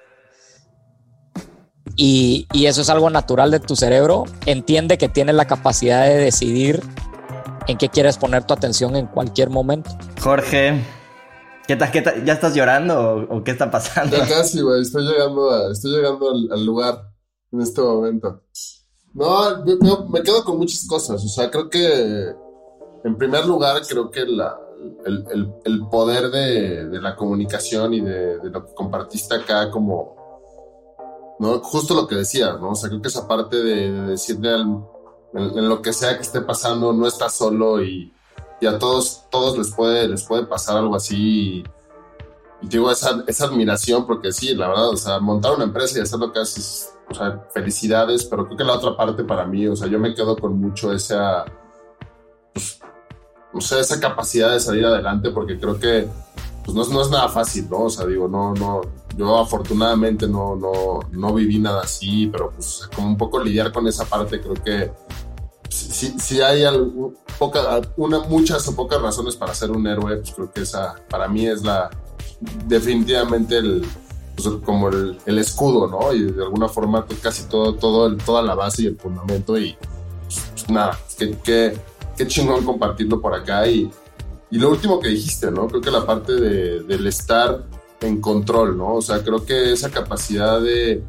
[1.98, 4.24] y, y eso es algo natural de tu cerebro.
[4.46, 6.82] Entiende que tienes la capacidad de decidir
[7.68, 9.92] en qué quieres poner tu atención en cualquier momento.
[10.22, 10.82] Jorge,
[11.70, 11.92] ¿Qué tal?
[11.92, 14.18] ¿Qué ¿Ya estás llorando o, qué está pasando?
[14.18, 14.82] Ya casi, güey.
[14.82, 17.14] Estoy llegando, estoy llegando al, lugar
[17.52, 18.42] en este momento.
[19.14, 19.64] No,
[20.10, 21.24] me, quedo con muchas cosas.
[21.24, 22.34] O sea, creo que,
[23.04, 29.36] en primer lugar, creo que el, poder de, la comunicación y de, lo que compartiste
[29.36, 30.18] acá como...
[31.38, 31.60] ¿no?
[31.60, 32.72] Justo lo que decía, ¿no?
[32.72, 34.86] O sea, creo que esa parte de, decirle al,
[35.36, 38.12] en, lo que sea que esté pasando, no estás solo y
[38.62, 41.64] y a todos, todos les puede, les puede pasar algo así.
[42.62, 46.20] Y, digo, esa, admiración, porque sí, la verdad, o sea, montar una empresa y hacer
[46.20, 49.76] lo que haces, o sea, felicidades, pero creo que la otra parte para mí, o
[49.76, 51.46] sea, yo me quedo con mucho esa,
[52.54, 52.80] pues,
[53.54, 56.08] no sé, esa capacidad de salir adelante, porque creo que,
[56.66, 57.84] pues, no, no es nada fácil, ¿no?
[57.84, 58.82] O sea, digo, no, no,
[59.20, 63.88] yo afortunadamente no, no, no viví nada así, pero pues como un poco lidiar con
[63.88, 64.92] esa parte, creo que
[66.08, 66.64] si, hay
[67.38, 71.28] poca, una, muchas o pocas razones para ser un héroe, pues creo que esa para
[71.28, 71.90] mí es la
[72.68, 73.86] definitivamente el,
[74.36, 76.14] pues, como el, escudo, ¿no?
[76.14, 79.76] Y de alguna forma pues, casi todo, todo toda la base y el fundamento y
[80.54, 81.38] pues, nada, qué
[82.16, 83.90] que, chingón compartirlo por acá y,
[84.52, 85.68] y lo último que dijiste, ¿no?
[85.68, 87.66] Creo que la parte de, del estar
[88.02, 88.96] en control, ¿no?
[88.96, 91.04] O sea, creo que esa capacidad de,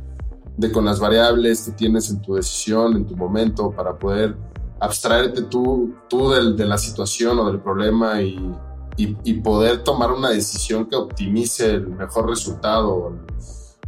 [0.57, 4.37] de con las variables que tienes en tu decisión, en tu momento, para poder
[4.81, 8.55] abstraerte tú, tú de la situación o del problema y,
[8.97, 13.15] y, poder tomar una decisión que optimice el mejor resultado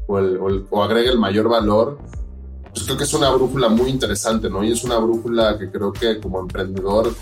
[0.06, 1.98] o, el, o, agregue el mayor valor,
[2.70, 4.64] pues creo que es una brújula muy interesante, ¿no?
[4.64, 7.12] Y es una brújula que creo que como emprendedor,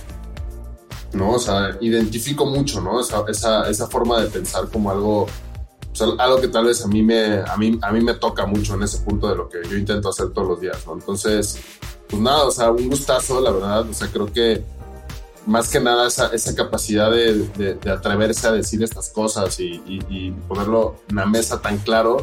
[1.12, 1.32] ¿no?
[1.32, 3.00] O sea, identifico mucho, ¿no?
[3.00, 5.26] Esa, esa, esa forma de pensar como algo,
[6.18, 8.84] algo que tal vez a mí, me, a, mí, a mí me toca mucho en
[8.84, 10.94] ese punto de lo que yo intento hacer todos los días, ¿no?
[10.94, 11.58] Entonces,
[12.10, 13.88] pues nada, o sea, un gustazo, la verdad.
[13.88, 14.62] O sea, creo que
[15.46, 20.32] más que nada esa, esa capacidad de, de, atreverse a decir estas cosas y, y,
[20.48, 22.18] ponerlo en la mesa tan claro,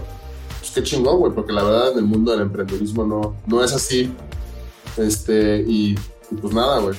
[0.59, 3.73] pues qué chingón, güey, porque la verdad en el mundo del emprendedurismo no, no es
[3.73, 4.13] así.
[4.97, 5.95] Este, y,
[6.41, 6.95] pues nada, güey.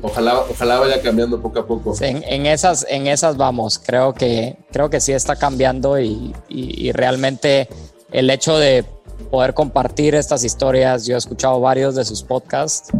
[0.00, 1.94] Ojalá, ojalá vaya cambiando poco a poco.
[1.94, 3.78] Sí, en, esas, en esas vamos.
[3.78, 7.68] Creo que, creo que sí está cambiando y, y realmente
[8.10, 8.86] el hecho de
[9.30, 11.06] poder compartir estas historias.
[11.06, 12.90] Yo he escuchado varios de sus podcasts.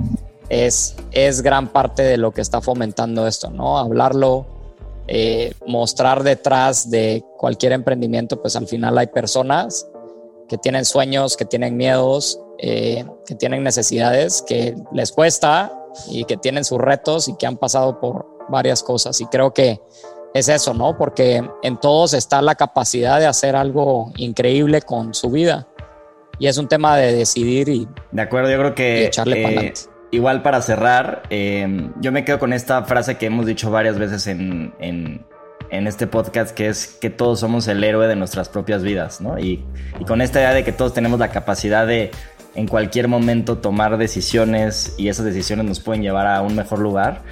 [0.48, 3.78] Es, es gran parte de lo que está fomentando esto, ¿no?
[3.78, 4.46] Hablarlo,
[5.06, 9.86] eh, mostrar detrás de cualquier emprendimiento, pues al final hay personas
[10.48, 15.72] que tienen sueños, que tienen miedos, eh, que tienen necesidades, que les cuesta
[16.08, 19.20] y que tienen sus retos y que han pasado por varias cosas.
[19.20, 19.80] Y creo que
[20.34, 20.96] es eso, ¿no?
[20.98, 25.68] Porque en todos está la capacidad de hacer algo increíble con su vida
[26.38, 27.88] y es un tema de decidir y.
[28.12, 29.06] De acuerdo, yo creo que.
[29.06, 29.72] Echarle eh,
[30.10, 34.28] Igual para cerrar, eh, yo me quedo con esta frase que hemos dicho varias veces
[34.28, 35.26] en, en,
[35.88, 39.40] este podcast, que es que todos somos el héroe de nuestras propias vidas, ¿no?
[39.40, 39.64] Y,
[39.98, 42.12] y, con esta idea de que todos tenemos la capacidad de
[42.54, 47.22] en cualquier momento tomar decisiones y esas decisiones nos pueden llevar a un mejor lugar.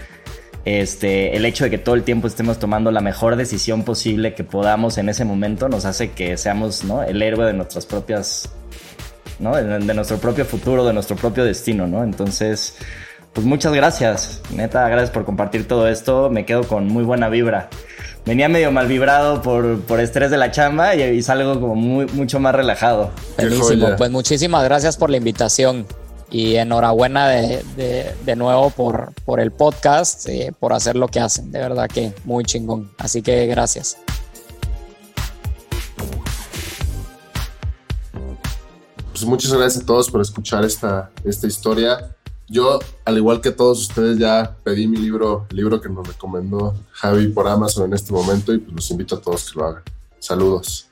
[0.64, 4.44] Este, el hecho de que todo el tiempo estemos tomando la mejor decisión posible que
[4.44, 7.02] podamos en ese momento nos hace que seamos ¿no?
[7.02, 8.48] el héroe de nuestras propias,
[9.38, 9.56] ¿no?
[9.56, 12.04] de, de nuestro propio futuro, de nuestro propio destino, ¿no?
[12.04, 12.76] Entonces,
[13.32, 17.68] pues muchas gracias, neta, gracias por compartir todo esto, me quedo con muy buena vibra
[18.24, 22.40] venía medio mal vibrado por, por estrés de la chamba y, salgo como muy, mucho
[22.40, 23.10] más relajado.
[23.36, 25.86] Buenísimo, pues muchísimas gracias por la invitación
[26.30, 27.62] y enhorabuena de,
[28.24, 32.12] de, nuevo por, por el podcast, eh, por hacer lo que hacen, de verdad que
[32.24, 32.90] muy chingón.
[32.98, 33.98] Así que gracias.
[39.24, 42.14] Muchas gracias a todos por escuchar esta, esta historia.
[42.48, 46.74] Yo, al igual que todos ustedes, ya pedí mi libro, el libro que nos recomendó
[46.92, 49.82] Javi por Amazon en este momento y pues los invito a todos que lo hagan.
[50.18, 50.88] Saludos.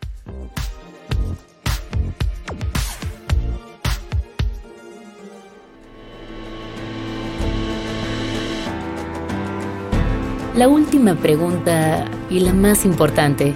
[10.56, 13.54] La última pregunta y la más importante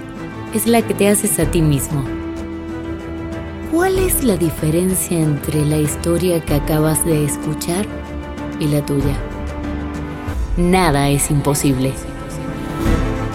[0.53, 2.24] es la que te haces a ti mismo.
[3.75, 7.85] ¿Cuál es la diferencia entre la historia que acabas de escuchar
[8.57, 9.17] y la tuya?
[10.55, 11.91] Nada es imposible.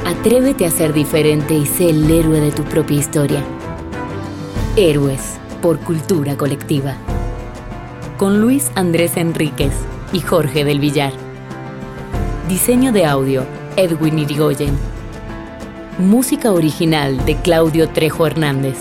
[0.06, 3.44] Atrévete a ser diferente y sé el héroe de tu propia historia.
[4.76, 6.94] Héroes por cultura colectiva.
[8.16, 9.74] Con Luis Andrés Enríquez
[10.10, 11.12] y Jorge del Villar.
[12.48, 13.44] Diseño de audio,
[13.76, 14.74] Edwin Irigoyen.
[15.98, 18.78] Música original de Claudio Trejo Hernández.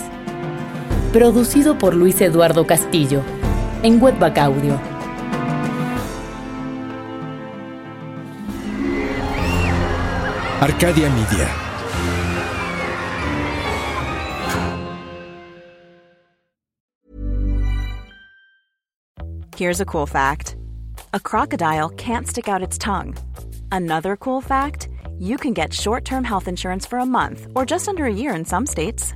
[1.11, 3.23] Producido por Luis Eduardo Castillo,
[3.81, 4.79] en Webback Audio.
[10.61, 11.49] Arcadia Media.
[19.57, 20.57] Here's a cool fact
[21.11, 23.15] a crocodile can't stick out its tongue.
[23.71, 27.87] Another cool fact you can get short term health insurance for a month or just
[27.87, 29.15] under a year in some states.